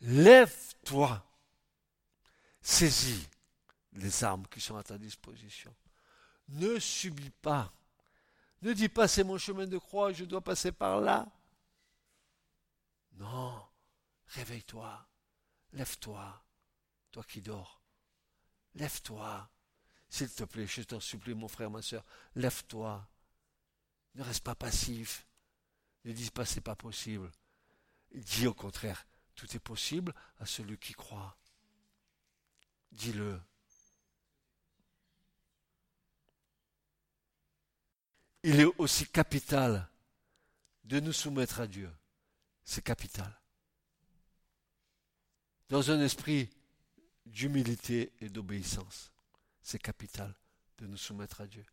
Lève-toi. 0.00 1.24
Saisis 2.60 3.28
les 3.92 4.24
armes 4.24 4.46
qui 4.48 4.60
sont 4.60 4.76
à 4.76 4.82
ta 4.82 4.98
disposition. 4.98 5.74
Ne 6.48 6.78
subis 6.78 7.30
pas. 7.30 7.72
Ne 8.62 8.72
dis 8.72 8.88
pas 8.88 9.08
c'est 9.08 9.24
mon 9.24 9.38
chemin 9.38 9.66
de 9.66 9.78
croix, 9.78 10.12
je 10.12 10.24
dois 10.24 10.40
passer 10.40 10.72
par 10.72 11.00
là. 11.00 11.26
Non, 13.12 13.62
réveille-toi, 14.28 15.06
lève-toi, 15.72 16.44
toi 17.12 17.24
qui 17.24 17.40
dors. 17.40 17.80
Lève-toi. 18.74 19.48
S'il 20.08 20.30
te 20.30 20.44
plaît, 20.44 20.66
je 20.66 20.82
t'en 20.82 21.00
supplie, 21.00 21.34
mon 21.34 21.48
frère, 21.48 21.70
ma 21.70 21.82
soeur, 21.82 22.04
lève-toi. 22.34 23.06
Ne 24.14 24.22
reste 24.22 24.44
pas 24.44 24.54
passif. 24.54 25.26
Ne 26.04 26.12
dis 26.12 26.30
pas 26.30 26.44
c'est 26.44 26.60
pas 26.60 26.76
possible. 26.76 27.30
Dis 28.12 28.46
au 28.46 28.54
contraire, 28.54 29.06
tout 29.34 29.46
est 29.54 29.60
possible 29.60 30.14
à 30.38 30.46
celui 30.46 30.78
qui 30.78 30.92
croit. 30.92 31.36
Dis-le. 32.92 33.40
Il 38.42 38.60
est 38.60 38.68
aussi 38.78 39.06
capital 39.06 39.88
de 40.84 41.00
nous 41.00 41.12
soumettre 41.12 41.60
à 41.60 41.66
Dieu. 41.66 41.90
C'est 42.62 42.84
capital. 42.84 43.34
Dans 45.68 45.90
un 45.90 46.00
esprit 46.00 46.50
d'humilité 47.26 48.12
et 48.20 48.28
d'obéissance. 48.28 49.10
C'est 49.62 49.78
capital 49.78 50.34
de 50.78 50.86
nous 50.86 50.96
soumettre 50.96 51.40
à 51.40 51.46
Dieu. 51.46 51.64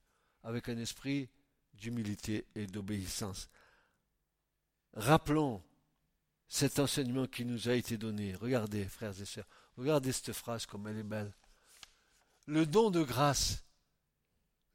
Avec 0.44 0.70
un 0.70 0.78
esprit 0.78 1.30
d'humilité 1.74 2.48
et 2.56 2.68
d'obéissance. 2.68 3.50
Rappelons 4.94 5.64
cet 6.48 6.80
enseignement 6.80 7.28
qui 7.28 7.46
nous 7.46 7.70
a 7.70 7.74
été 7.74 7.98
donné. 7.98 8.36
Regardez, 8.36 8.86
frères 8.86 9.20
et 9.20 9.26
sœurs, 9.26 9.48
regardez 9.78 10.12
cette 10.12 10.34
phrase 10.34 10.66
comme 10.66 10.88
elle 10.88 10.98
est 10.98 11.04
belle. 11.04 11.34
Le 12.46 12.66
don 12.66 12.92
de 12.92 13.02
grâce, 13.02 13.64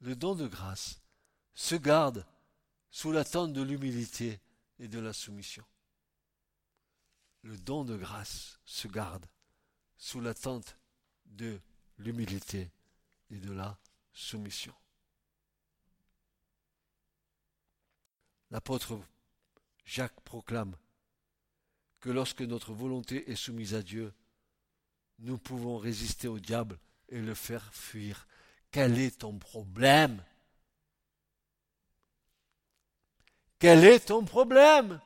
le 0.01 0.15
don 0.15 0.33
de 0.33 0.47
grâce 0.47 1.01
se 1.53 1.75
garde 1.75 2.25
sous 2.89 3.11
l'attente 3.11 3.53
de 3.53 3.61
l'humilité 3.61 4.39
et 4.79 4.87
de 4.87 4.99
la 4.99 5.13
soumission. 5.13 5.63
Le 7.43 7.57
don 7.57 7.85
de 7.85 7.95
grâce 7.95 8.59
se 8.65 8.87
garde 8.87 9.25
sous 9.97 10.19
l'attente 10.19 10.77
de 11.25 11.59
l'humilité 11.97 12.71
et 13.29 13.37
de 13.37 13.51
la 13.51 13.77
soumission. 14.13 14.73
L'apôtre 18.49 18.99
Jacques 19.87 20.19
proclame 20.19 20.75
que 22.01 22.09
lorsque 22.09 22.41
notre 22.41 22.73
volonté 22.73 23.31
est 23.31 23.37
soumise 23.37 23.73
à 23.73 23.81
Dieu, 23.81 24.13
nous 25.19 25.37
pouvons 25.37 25.77
résister 25.77 26.27
au 26.27 26.39
diable 26.39 26.77
et 27.07 27.21
le 27.21 27.33
faire 27.33 27.73
fuir. 27.73 28.27
Quel 28.69 28.99
est 28.99 29.19
ton 29.19 29.39
problème? 29.39 30.21
Quel 33.59 33.85
est 33.85 34.07
ton 34.07 34.25
problème? 34.25 35.01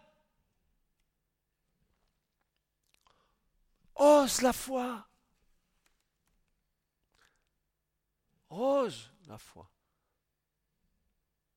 Ose 3.95 4.41
la 4.41 4.51
foi. 4.51 5.07
Ose 8.49 9.11
la 9.27 9.37
foi. 9.37 9.71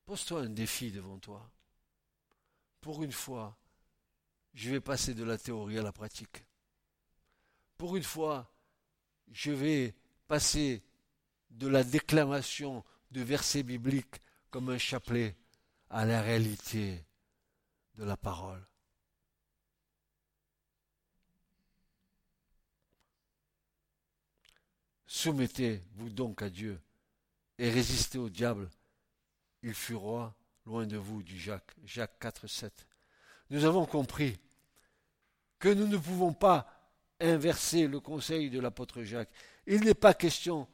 Pose-toi 0.05 0.41
un 0.41 0.49
défi 0.49 0.91
devant 0.91 1.17
toi. 1.17 1.49
Pour 2.85 3.01
une 3.01 3.11
fois, 3.11 3.57
je 4.53 4.69
vais 4.69 4.79
passer 4.79 5.15
de 5.15 5.23
la 5.23 5.39
théorie 5.39 5.79
à 5.79 5.81
la 5.81 5.91
pratique. 5.91 6.45
Pour 7.79 7.95
une 7.95 8.03
fois, 8.03 8.53
je 9.31 9.49
vais 9.49 9.95
passer 10.27 10.83
de 11.49 11.67
la 11.67 11.83
déclamation 11.83 12.85
de 13.09 13.23
versets 13.23 13.63
bibliques 13.63 14.21
comme 14.51 14.69
un 14.69 14.77
chapelet 14.77 15.35
à 15.89 16.05
la 16.05 16.21
réalité 16.21 17.03
de 17.95 18.03
la 18.03 18.15
parole. 18.15 18.63
Soumettez-vous 25.07 26.11
donc 26.11 26.43
à 26.43 26.51
Dieu 26.51 26.79
et 27.57 27.71
résistez 27.71 28.19
au 28.19 28.29
diable. 28.29 28.69
Il 29.63 29.73
fuira 29.73 30.35
loin 30.65 30.85
de 30.85 30.97
vous, 30.97 31.23
dit 31.23 31.39
Jacques. 31.39 31.75
Jacques 31.83 32.19
4, 32.19 32.47
7. 32.47 32.87
Nous 33.49 33.65
avons 33.65 33.85
compris 33.85 34.37
que 35.59 35.69
nous 35.69 35.87
ne 35.87 35.97
pouvons 35.97 36.33
pas 36.33 36.67
inverser 37.19 37.87
le 37.87 37.99
conseil 37.99 38.49
de 38.49 38.59
l'apôtre 38.59 39.03
Jacques. 39.03 39.31
Il 39.67 39.81
n'est 39.81 39.93
pas 39.93 40.13
question 40.13 40.67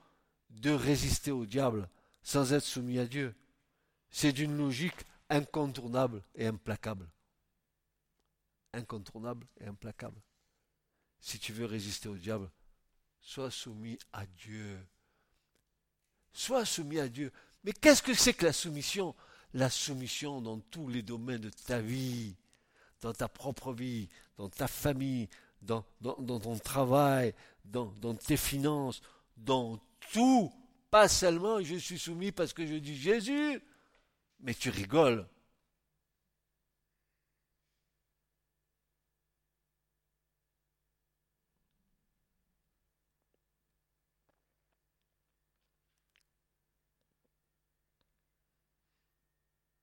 de 0.49 0.71
résister 0.71 1.31
au 1.31 1.45
diable 1.45 1.89
sans 2.23 2.53
être 2.53 2.63
soumis 2.63 2.99
à 2.99 3.05
Dieu. 3.05 3.35
C'est 4.09 4.33
d'une 4.33 4.57
logique 4.57 5.05
incontournable 5.29 6.23
et 6.35 6.47
implacable. 6.47 7.07
Incontournable 8.73 9.47
et 9.59 9.67
implacable. 9.67 10.21
Si 11.19 11.39
tu 11.39 11.53
veux 11.53 11.65
résister 11.65 12.09
au 12.09 12.17
diable, 12.17 12.49
sois 13.21 13.51
soumis 13.51 13.99
à 14.11 14.25
Dieu. 14.25 14.79
Sois 16.33 16.65
soumis 16.65 16.99
à 16.99 17.07
Dieu. 17.07 17.31
Mais 17.63 17.73
qu'est-ce 17.73 18.01
que 18.01 18.13
c'est 18.13 18.33
que 18.33 18.45
la 18.45 18.53
soumission? 18.53 19.15
La 19.53 19.69
soumission 19.69 20.41
dans 20.41 20.59
tous 20.59 20.87
les 20.87 21.01
domaines 21.01 21.41
de 21.41 21.49
ta 21.49 21.81
vie 21.81 22.35
dans 23.01 23.13
ta 23.13 23.27
propre 23.27 23.73
vie, 23.73 24.07
dans 24.37 24.49
ta 24.49 24.67
famille, 24.67 25.27
dans, 25.61 25.83
ton 26.01 26.57
travail, 26.57 27.33
dans, 27.65 28.15
tes 28.15 28.37
finances, 28.37 29.01
dans 29.37 29.79
tout. 30.13 30.51
Pas 30.89 31.07
seulement 31.07 31.61
je 31.61 31.75
suis 31.75 31.97
soumis 31.97 32.31
parce 32.31 32.53
que 32.53 32.65
je 32.65 32.75
dis 32.75 32.97
Jésus, 32.97 33.61
mais 34.41 34.53
tu 34.53 34.69
rigoles. 34.69 35.27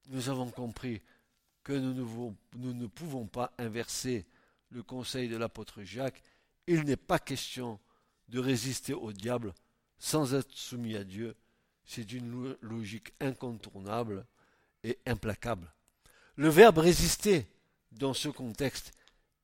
Nous 0.08 0.30
avons 0.30 0.50
compris 0.50 1.02
que 1.62 1.74
nous 1.74 2.34
ne, 2.54 2.86
pouvons 2.86 3.26
pas 3.26 3.52
inverser 3.58 4.26
le 4.70 4.82
conseil 4.82 5.28
de 5.28 5.36
l'apôtre 5.36 5.82
Jacques. 5.82 6.22
Il 6.66 6.84
n'est 6.84 6.96
pas 6.96 7.18
question 7.18 7.78
de 8.28 8.38
résister 8.38 8.94
au 8.94 9.12
diable 9.12 9.52
sans 9.98 10.34
être 10.34 10.50
soumis 10.52 10.96
à 10.96 11.04
Dieu. 11.04 11.36
C'est 11.84 12.04
d'une 12.04 12.56
logique 12.62 13.12
incontournable 13.20 14.26
et 14.82 14.98
implacable. 15.06 15.72
Le 16.36 16.48
verbe 16.48 16.78
résister 16.78 17.46
dans 17.92 18.14
ce 18.14 18.28
contexte 18.28 18.92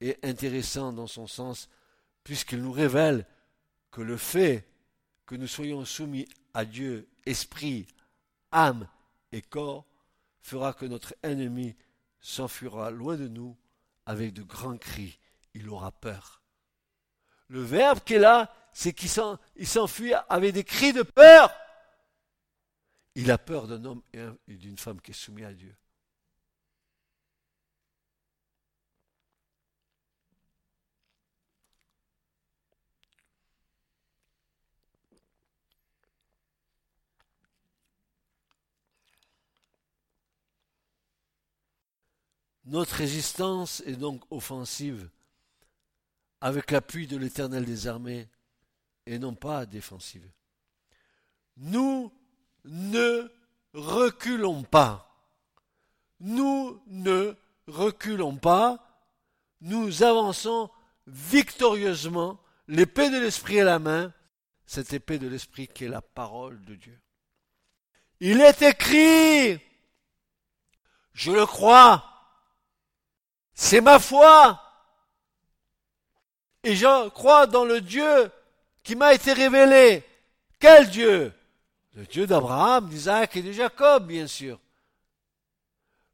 est 0.00 0.24
intéressant 0.24 0.92
dans 0.92 1.06
son 1.06 1.26
sens 1.26 1.68
puisqu'il 2.22 2.62
nous 2.62 2.72
révèle 2.72 3.26
que 3.90 4.00
le 4.00 4.16
fait 4.16 4.66
que 5.26 5.34
nous 5.34 5.46
soyons 5.46 5.84
soumis 5.84 6.26
à 6.54 6.64
Dieu, 6.64 7.06
esprit, 7.26 7.86
âme 8.50 8.88
et 9.32 9.42
corps, 9.42 9.84
fera 10.44 10.74
que 10.74 10.84
notre 10.84 11.14
ennemi 11.22 11.74
s'enfuira 12.20 12.90
loin 12.90 13.16
de 13.16 13.28
nous 13.28 13.56
avec 14.04 14.34
de 14.34 14.42
grands 14.42 14.76
cris. 14.76 15.18
Il 15.54 15.68
aura 15.70 15.90
peur. 15.90 16.42
Le 17.48 17.62
verbe 17.62 18.00
qui 18.00 18.14
est 18.14 18.18
là, 18.18 18.54
c'est 18.72 18.92
qu'il 18.92 19.08
s'enfuit 19.08 20.12
avec 20.28 20.52
des 20.52 20.64
cris 20.64 20.92
de 20.92 21.02
peur. 21.02 21.50
Il 23.14 23.30
a 23.30 23.38
peur 23.38 23.66
d'un 23.66 23.84
homme 23.84 24.02
et 24.12 24.56
d'une 24.56 24.76
femme 24.76 25.00
qui 25.00 25.12
est 25.12 25.14
soumis 25.14 25.44
à 25.44 25.54
Dieu. 25.54 25.74
Notre 42.64 42.96
résistance 42.96 43.82
est 43.86 43.96
donc 43.96 44.22
offensive, 44.30 45.08
avec 46.40 46.70
l'appui 46.70 47.06
de 47.06 47.16
l'Éternel 47.16 47.64
des 47.64 47.86
armées, 47.86 48.28
et 49.06 49.18
non 49.18 49.34
pas 49.34 49.66
défensive. 49.66 50.26
Nous 51.56 52.10
ne 52.64 53.30
reculons 53.74 54.62
pas. 54.62 55.10
Nous 56.20 56.80
ne 56.86 57.34
reculons 57.66 58.36
pas. 58.36 58.80
Nous 59.60 60.02
avançons 60.02 60.70
victorieusement, 61.06 62.40
l'épée 62.66 63.10
de 63.10 63.18
l'Esprit 63.18 63.60
à 63.60 63.64
la 63.64 63.78
main, 63.78 64.12
cette 64.66 64.94
épée 64.94 65.18
de 65.18 65.28
l'Esprit 65.28 65.68
qui 65.68 65.84
est 65.84 65.88
la 65.88 66.02
parole 66.02 66.64
de 66.64 66.74
Dieu. 66.74 66.98
Il 68.20 68.40
est 68.40 68.62
écrit, 68.62 69.60
je 71.12 71.30
le 71.30 71.44
crois, 71.44 72.13
c'est 73.54 73.80
ma 73.80 73.98
foi, 73.98 74.60
et 76.64 76.74
je 76.74 77.08
crois 77.10 77.46
dans 77.46 77.64
le 77.64 77.80
Dieu 77.80 78.30
qui 78.82 78.96
m'a 78.96 79.14
été 79.14 79.32
révélé. 79.32 80.02
Quel 80.58 80.90
Dieu? 80.90 81.32
Le 81.94 82.06
Dieu 82.06 82.26
d'Abraham, 82.26 82.88
d'Isaac 82.88 83.36
et 83.36 83.42
de 83.42 83.52
Jacob, 83.52 84.06
bien 84.06 84.26
sûr. 84.26 84.58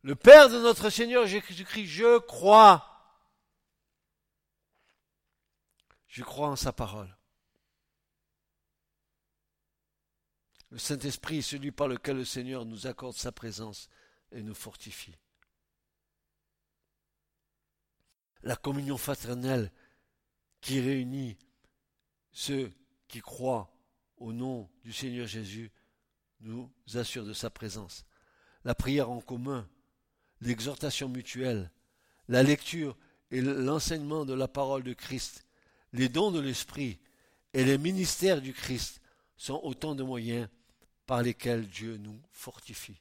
Le 0.02 0.14
Père 0.14 0.48
de 0.48 0.58
notre 0.58 0.90
Seigneur 0.90 1.26
Jésus-Christ, 1.26 1.86
je 1.86 2.18
crois. 2.18 2.86
Je 6.08 6.24
crois 6.24 6.48
en 6.48 6.56
sa 6.56 6.72
parole. 6.72 7.16
Le 10.70 10.78
Saint-Esprit 10.78 11.38
est 11.38 11.42
celui 11.42 11.70
par 11.70 11.88
lequel 11.88 12.16
le 12.16 12.24
Seigneur 12.24 12.64
nous 12.64 12.86
accorde 12.86 13.16
sa 13.16 13.32
présence 13.32 13.88
et 14.32 14.42
nous 14.42 14.54
fortifie. 14.54 15.16
La 18.42 18.56
communion 18.56 18.96
fraternelle 18.96 19.70
qui 20.60 20.80
réunit 20.80 21.36
ceux 22.32 22.70
qui 23.08 23.20
croient 23.20 23.72
au 24.16 24.32
nom 24.32 24.68
du 24.84 24.92
Seigneur 24.92 25.26
Jésus 25.26 25.70
nous 26.40 26.70
assure 26.94 27.24
de 27.24 27.32
sa 27.32 27.50
présence. 27.50 28.04
La 28.64 28.74
prière 28.74 29.10
en 29.10 29.20
commun, 29.20 29.68
l'exhortation 30.40 31.08
mutuelle, 31.08 31.70
la 32.28 32.42
lecture 32.42 32.96
et 33.30 33.40
l'enseignement 33.40 34.24
de 34.24 34.34
la 34.34 34.48
parole 34.48 34.82
de 34.82 34.92
Christ, 34.92 35.46
les 35.92 36.08
dons 36.08 36.30
de 36.30 36.40
l'Esprit 36.40 36.98
et 37.52 37.64
les 37.64 37.78
ministères 37.78 38.40
du 38.40 38.52
Christ 38.52 39.00
sont 39.36 39.60
autant 39.62 39.94
de 39.94 40.02
moyens 40.02 40.48
par 41.06 41.22
lesquels 41.22 41.66
Dieu 41.66 41.96
nous 41.96 42.20
fortifie. 42.30 43.00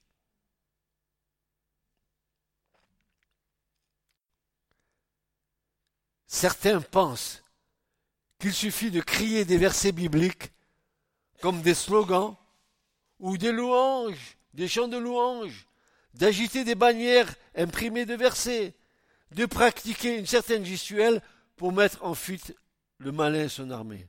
Certains 6.32 6.80
pensent 6.80 7.44
qu'il 8.38 8.54
suffit 8.54 8.92
de 8.92 9.02
crier 9.02 9.46
des 9.46 9.58
versets 9.58 9.92
bibliques 9.92 10.52
comme 11.42 11.64
des 11.64 11.74
slogans 11.74 12.36
ou 13.18 13.36
des 13.36 13.52
louanges, 13.52 14.38
des 14.54 14.68
chants 14.68 14.88
de 14.88 14.98
louanges, 14.98 15.66
d'agiter 16.14 16.64
des 16.64 16.76
bannières 16.76 17.34
imprimées 17.56 18.06
de 18.06 18.14
versets, 18.14 18.76
de 19.32 19.48
pratiquer 19.48 20.20
une 20.20 20.28
certaine 20.28 20.64
gestuelle 20.64 21.24
pour 21.56 21.74
mettre 21.74 22.06
en 22.06 22.14
fuite 22.14 22.56
le 23.00 23.12
malin 23.12 23.46
et 23.46 23.50
son 23.50 23.72
armée. 23.72 24.08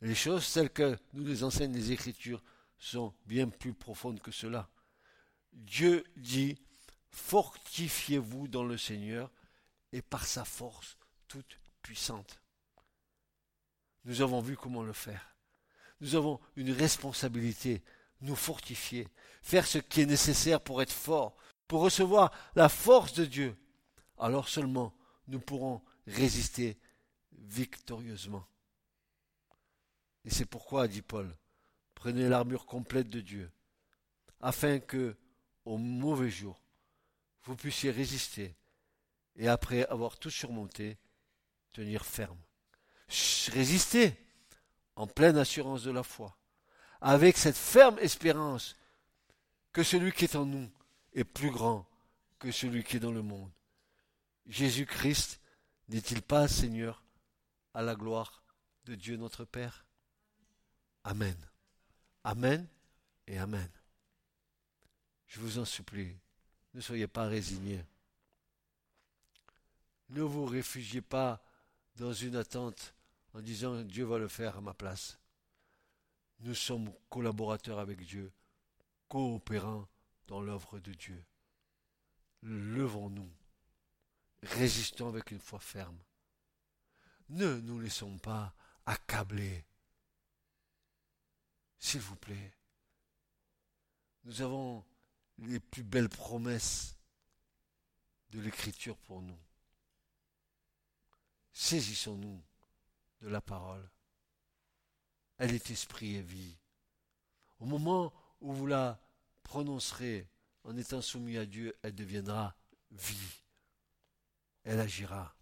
Les 0.00 0.16
choses 0.16 0.52
telles 0.52 0.70
que 0.70 0.98
nous 1.12 1.24
les 1.24 1.44
enseignent 1.44 1.72
les 1.72 1.92
Écritures 1.92 2.42
sont 2.78 3.14
bien 3.26 3.48
plus 3.48 3.72
profondes 3.72 4.20
que 4.20 4.32
cela. 4.32 4.68
Dieu 5.52 6.02
dit, 6.16 6.58
fortifiez-vous 7.12 8.48
dans 8.48 8.64
le 8.64 8.76
Seigneur 8.76 9.30
et 9.94 10.02
par 10.02 10.26
sa 10.26 10.44
force 10.44 10.98
toute 11.28 11.60
puissante. 11.80 12.40
Nous 14.04 14.22
avons 14.22 14.40
vu 14.40 14.56
comment 14.56 14.82
le 14.82 14.92
faire. 14.92 15.36
Nous 16.00 16.16
avons 16.16 16.40
une 16.56 16.72
responsabilité, 16.72 17.80
nous 18.20 18.34
fortifier, 18.34 19.06
faire 19.40 19.64
ce 19.64 19.78
qui 19.78 20.00
est 20.00 20.06
nécessaire 20.06 20.60
pour 20.60 20.82
être 20.82 20.92
fort, 20.92 21.36
pour 21.68 21.80
recevoir 21.80 22.32
la 22.56 22.68
force 22.68 23.12
de 23.14 23.24
Dieu. 23.24 23.56
Alors 24.18 24.48
seulement 24.48 24.92
nous 25.28 25.38
pourrons 25.38 25.80
résister 26.08 26.76
victorieusement. 27.32 28.44
Et 30.24 30.30
c'est 30.30 30.44
pourquoi, 30.44 30.88
dit 30.88 31.02
Paul, 31.02 31.36
prenez 31.94 32.28
l'armure 32.28 32.66
complète 32.66 33.10
de 33.10 33.20
Dieu, 33.20 33.48
afin 34.40 34.80
que, 34.80 35.16
au 35.64 35.78
mauvais 35.78 36.30
jour, 36.30 36.60
vous 37.44 37.54
puissiez 37.54 37.92
résister, 37.92 38.56
et 39.36 39.48
après 39.48 39.86
avoir 39.86 40.18
tout 40.18 40.30
surmonté, 40.30 40.96
tenir 41.72 42.04
ferme. 42.04 42.38
Résister 43.52 44.16
en 44.96 45.06
pleine 45.06 45.36
assurance 45.36 45.82
de 45.82 45.90
la 45.90 46.02
foi, 46.02 46.36
avec 47.00 47.36
cette 47.36 47.56
ferme 47.56 47.98
espérance 47.98 48.76
que 49.72 49.82
celui 49.82 50.12
qui 50.12 50.24
est 50.24 50.36
en 50.36 50.46
nous 50.46 50.70
est 51.12 51.24
plus 51.24 51.50
grand 51.50 51.86
que 52.38 52.50
celui 52.50 52.84
qui 52.84 52.96
est 52.96 53.00
dans 53.00 53.12
le 53.12 53.22
monde. 53.22 53.50
Jésus-Christ 54.46 55.40
n'est-il 55.88 56.22
pas 56.22 56.48
Seigneur 56.48 57.02
à 57.72 57.82
la 57.82 57.94
gloire 57.94 58.42
de 58.84 58.94
Dieu 58.94 59.16
notre 59.16 59.44
Père? 59.44 59.84
Amen. 61.02 61.36
Amen 62.22 62.66
et 63.26 63.38
Amen. 63.38 63.68
Je 65.26 65.40
vous 65.40 65.58
en 65.58 65.64
supplie, 65.64 66.16
ne 66.74 66.80
soyez 66.80 67.08
pas 67.08 67.26
résignés. 67.26 67.84
Ne 70.10 70.22
vous 70.22 70.44
réfugiez 70.44 71.00
pas 71.00 71.42
dans 71.96 72.12
une 72.12 72.36
attente 72.36 72.94
en 73.32 73.40
disant 73.40 73.82
Dieu 73.82 74.04
va 74.04 74.18
le 74.18 74.28
faire 74.28 74.56
à 74.56 74.60
ma 74.60 74.74
place. 74.74 75.18
Nous 76.40 76.54
sommes 76.54 76.92
collaborateurs 77.08 77.78
avec 77.78 78.04
Dieu, 78.04 78.32
coopérants 79.08 79.88
dans 80.26 80.40
l'œuvre 80.40 80.78
de 80.78 80.92
Dieu. 80.92 81.24
Levons-nous, 82.42 83.30
résistons 84.42 85.08
avec 85.08 85.30
une 85.30 85.40
foi 85.40 85.58
ferme. 85.58 85.98
Ne 87.30 87.60
nous 87.60 87.80
laissons 87.80 88.18
pas 88.18 88.54
accabler. 88.84 89.64
S'il 91.78 92.00
vous 92.00 92.16
plaît, 92.16 92.52
nous 94.24 94.42
avons 94.42 94.84
les 95.38 95.60
plus 95.60 95.82
belles 95.82 96.08
promesses 96.08 96.96
de 98.30 98.40
l'Écriture 98.40 98.96
pour 98.98 99.22
nous. 99.22 99.38
Saisissons-nous 101.54 102.42
de 103.20 103.28
la 103.28 103.40
parole. 103.40 103.88
Elle 105.38 105.54
est 105.54 105.70
esprit 105.70 106.16
et 106.16 106.22
vie. 106.22 106.58
Au 107.60 107.64
moment 107.64 108.12
où 108.40 108.52
vous 108.52 108.66
la 108.66 109.00
prononcerez 109.44 110.28
en 110.64 110.76
étant 110.76 111.00
soumis 111.00 111.38
à 111.38 111.46
Dieu, 111.46 111.72
elle 111.82 111.94
deviendra 111.94 112.56
vie. 112.90 113.42
Elle 114.64 114.80
agira. 114.80 115.36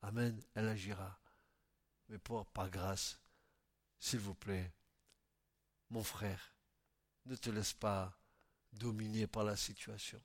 Amen, 0.00 0.42
elle 0.54 0.68
agira. 0.68 1.20
Mais 2.08 2.18
pour, 2.18 2.46
par 2.46 2.70
grâce, 2.70 3.20
s'il 3.98 4.20
vous 4.20 4.34
plaît, 4.34 4.72
mon 5.90 6.02
frère, 6.02 6.54
ne 7.26 7.36
te 7.36 7.50
laisse 7.50 7.74
pas 7.74 8.18
dominer 8.72 9.26
par 9.26 9.44
la 9.44 9.56
situation. 9.56 10.22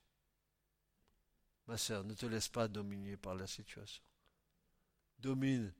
Ma 1.67 1.77
sœur, 1.77 2.05
ne 2.05 2.13
te 2.13 2.25
laisse 2.25 2.47
pas 2.47 2.69
dominer 2.69 3.17
par 3.17 3.35
la 3.35 3.47
situation 3.47 4.03
domine 5.19 5.73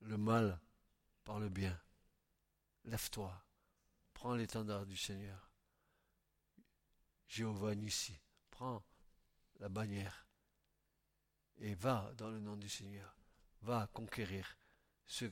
le 0.00 0.16
mal 0.16 0.60
par 1.24 1.38
le 1.38 1.48
bien. 1.48 1.78
Lève-toi, 2.84 3.44
prends 4.14 4.34
l'étendard 4.34 4.86
du 4.86 4.96
Seigneur. 4.96 5.50
Jéhovah 7.26 7.74
Nissi, 7.74 8.18
prends 8.50 8.84
la 9.58 9.68
bannière 9.68 10.26
et 11.58 11.74
va 11.74 12.12
dans 12.16 12.30
le 12.30 12.40
nom 12.40 12.56
du 12.56 12.68
Seigneur. 12.68 13.14
Va 13.62 13.86
conquérir 13.88 14.56
ce, 15.06 15.26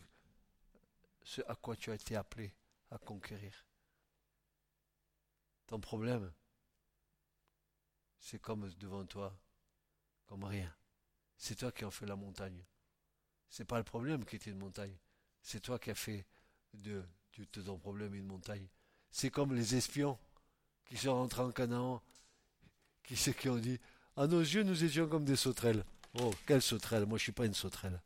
à 1.46 1.54
quoi 1.54 1.76
tu 1.76 1.90
as 1.90 1.94
été 1.94 2.14
appelé 2.14 2.54
à 2.90 2.98
conquérir. 2.98 3.64
Ton 5.66 5.80
problème, 5.80 6.32
c'est 8.18 8.40
comme 8.40 8.68
devant 8.74 9.06
toi, 9.06 9.38
comme 10.26 10.44
rien. 10.44 10.74
C'est 11.36 11.56
toi 11.56 11.72
qui 11.72 11.84
en 11.84 11.90
fais 11.90 12.06
la 12.06 12.16
montagne. 12.16 12.64
C'est 13.48 13.64
pas 13.64 13.78
le 13.78 13.84
problème 13.84 14.24
qui 14.24 14.36
était 14.36 14.50
une 14.50 14.58
montagne. 14.58 14.96
C'est 15.42 15.60
toi 15.60 15.78
qui 15.78 15.90
as 15.90 15.94
fait 15.94 16.26
de, 16.74 17.02
ton 17.64 17.78
problème 17.78 18.14
une 18.14 18.26
montagne. 18.26 18.66
C'est 19.10 19.30
comme 19.30 19.54
les 19.54 19.74
espions 19.74 20.18
qui 20.86 20.96
sont 20.96 21.14
rentrés 21.14 21.42
en 21.42 21.52
Canaan, 21.52 22.02
qui 23.02 23.48
ont 23.48 23.56
dit 23.56 23.78
À 24.16 24.26
nos 24.26 24.40
yeux, 24.40 24.62
nous 24.62 24.84
étions 24.84 25.08
comme 25.08 25.24
des 25.24 25.36
sauterelles. 25.36 25.84
Oh, 26.20 26.32
quelle 26.46 26.62
sauterelle 26.62 27.06
Moi, 27.06 27.18
je 27.18 27.24
suis 27.24 27.32
pas 27.32 27.46
une 27.46 27.54
sauterelle. 27.54 28.00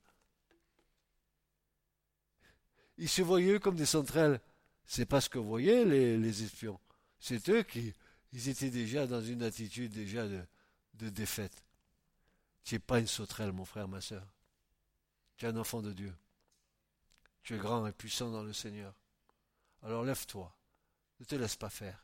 Ils 2.98 3.08
se 3.08 3.22
voyaient 3.22 3.58
comme 3.58 3.76
des 3.76 3.86
sauterelles. 3.86 4.40
C'est 4.84 5.06
pas 5.06 5.20
ce 5.20 5.28
que 5.28 5.38
voyaient 5.38 5.84
les, 5.84 6.16
les 6.18 6.42
espions. 6.42 6.78
C'est 7.18 7.48
eux 7.48 7.62
qui, 7.62 7.94
ils 8.32 8.48
étaient 8.48 8.70
déjà 8.70 9.06
dans 9.06 9.22
une 9.22 9.42
attitude 9.42 9.92
déjà 9.92 10.26
de, 10.26 10.42
de 10.94 11.08
défaite. 11.08 11.64
Tu 12.64 12.74
n'es 12.74 12.78
pas 12.78 13.00
une 13.00 13.06
sauterelle, 13.06 13.52
mon 13.52 13.64
frère, 13.64 13.88
ma 13.88 14.00
soeur. 14.00 14.26
Tu 15.42 15.46
es 15.46 15.50
un 15.50 15.56
enfant 15.56 15.82
de 15.82 15.92
Dieu. 15.92 16.14
Tu 17.42 17.56
es 17.56 17.58
grand 17.58 17.84
et 17.88 17.92
puissant 17.92 18.30
dans 18.30 18.44
le 18.44 18.52
Seigneur. 18.52 18.94
Alors 19.82 20.04
lève-toi. 20.04 20.56
Ne 21.18 21.24
te 21.24 21.34
laisse 21.34 21.56
pas 21.56 21.68
faire. 21.68 22.00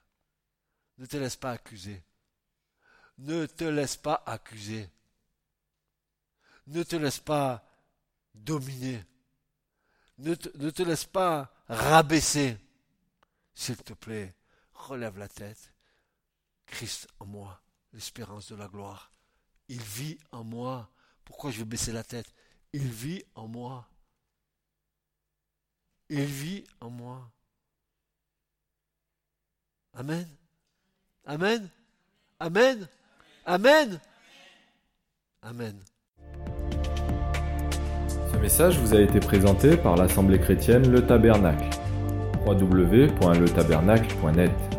Ne 0.96 1.06
te 1.06 1.16
laisse 1.16 1.36
pas 1.36 1.52
accuser. 1.52 2.02
Ne 3.18 3.46
te 3.46 3.62
laisse 3.62 3.96
pas 3.96 4.24
accuser. 4.26 4.90
Ne 6.66 6.82
te 6.82 6.96
laisse 6.96 7.20
pas 7.20 7.64
dominer. 8.34 9.04
Ne 10.18 10.34
te, 10.34 10.82
laisse 10.82 11.04
pas 11.04 11.54
rabaisser. 11.68 12.58
S'il 13.54 13.76
te 13.76 13.92
plaît, 13.92 14.34
relève 14.74 15.16
la 15.16 15.28
tête. 15.28 15.72
Christ 16.66 17.06
en 17.20 17.26
moi, 17.26 17.62
l'espérance 17.92 18.48
de 18.48 18.56
la 18.56 18.66
gloire. 18.66 19.12
Il 19.68 19.80
vit 19.80 20.18
en 20.32 20.42
moi. 20.42 20.90
Pourquoi 21.24 21.52
je 21.52 21.58
vais 21.58 21.66
baisser 21.66 21.92
la 21.92 22.02
tête? 22.02 22.34
Il 22.72 22.86
vit 22.86 23.22
en 23.34 23.48
moi. 23.48 23.84
Il 26.10 26.24
vit 26.24 26.64
en 26.80 26.88
moi. 26.90 27.30
Amen. 29.94 30.28
Amen. 31.24 31.68
Amen. 32.40 32.88
Amen. 33.46 33.98
Amen. 35.42 35.80
Ce 38.32 38.36
message 38.36 38.78
vous 38.78 38.94
a 38.94 39.00
été 39.00 39.18
présenté 39.20 39.76
par 39.76 39.96
l'Assemblée 39.96 40.38
chrétienne 40.38 40.90
Le 40.90 41.04
Tabernacle. 41.06 41.68
www.letabernacle.net 42.46 44.77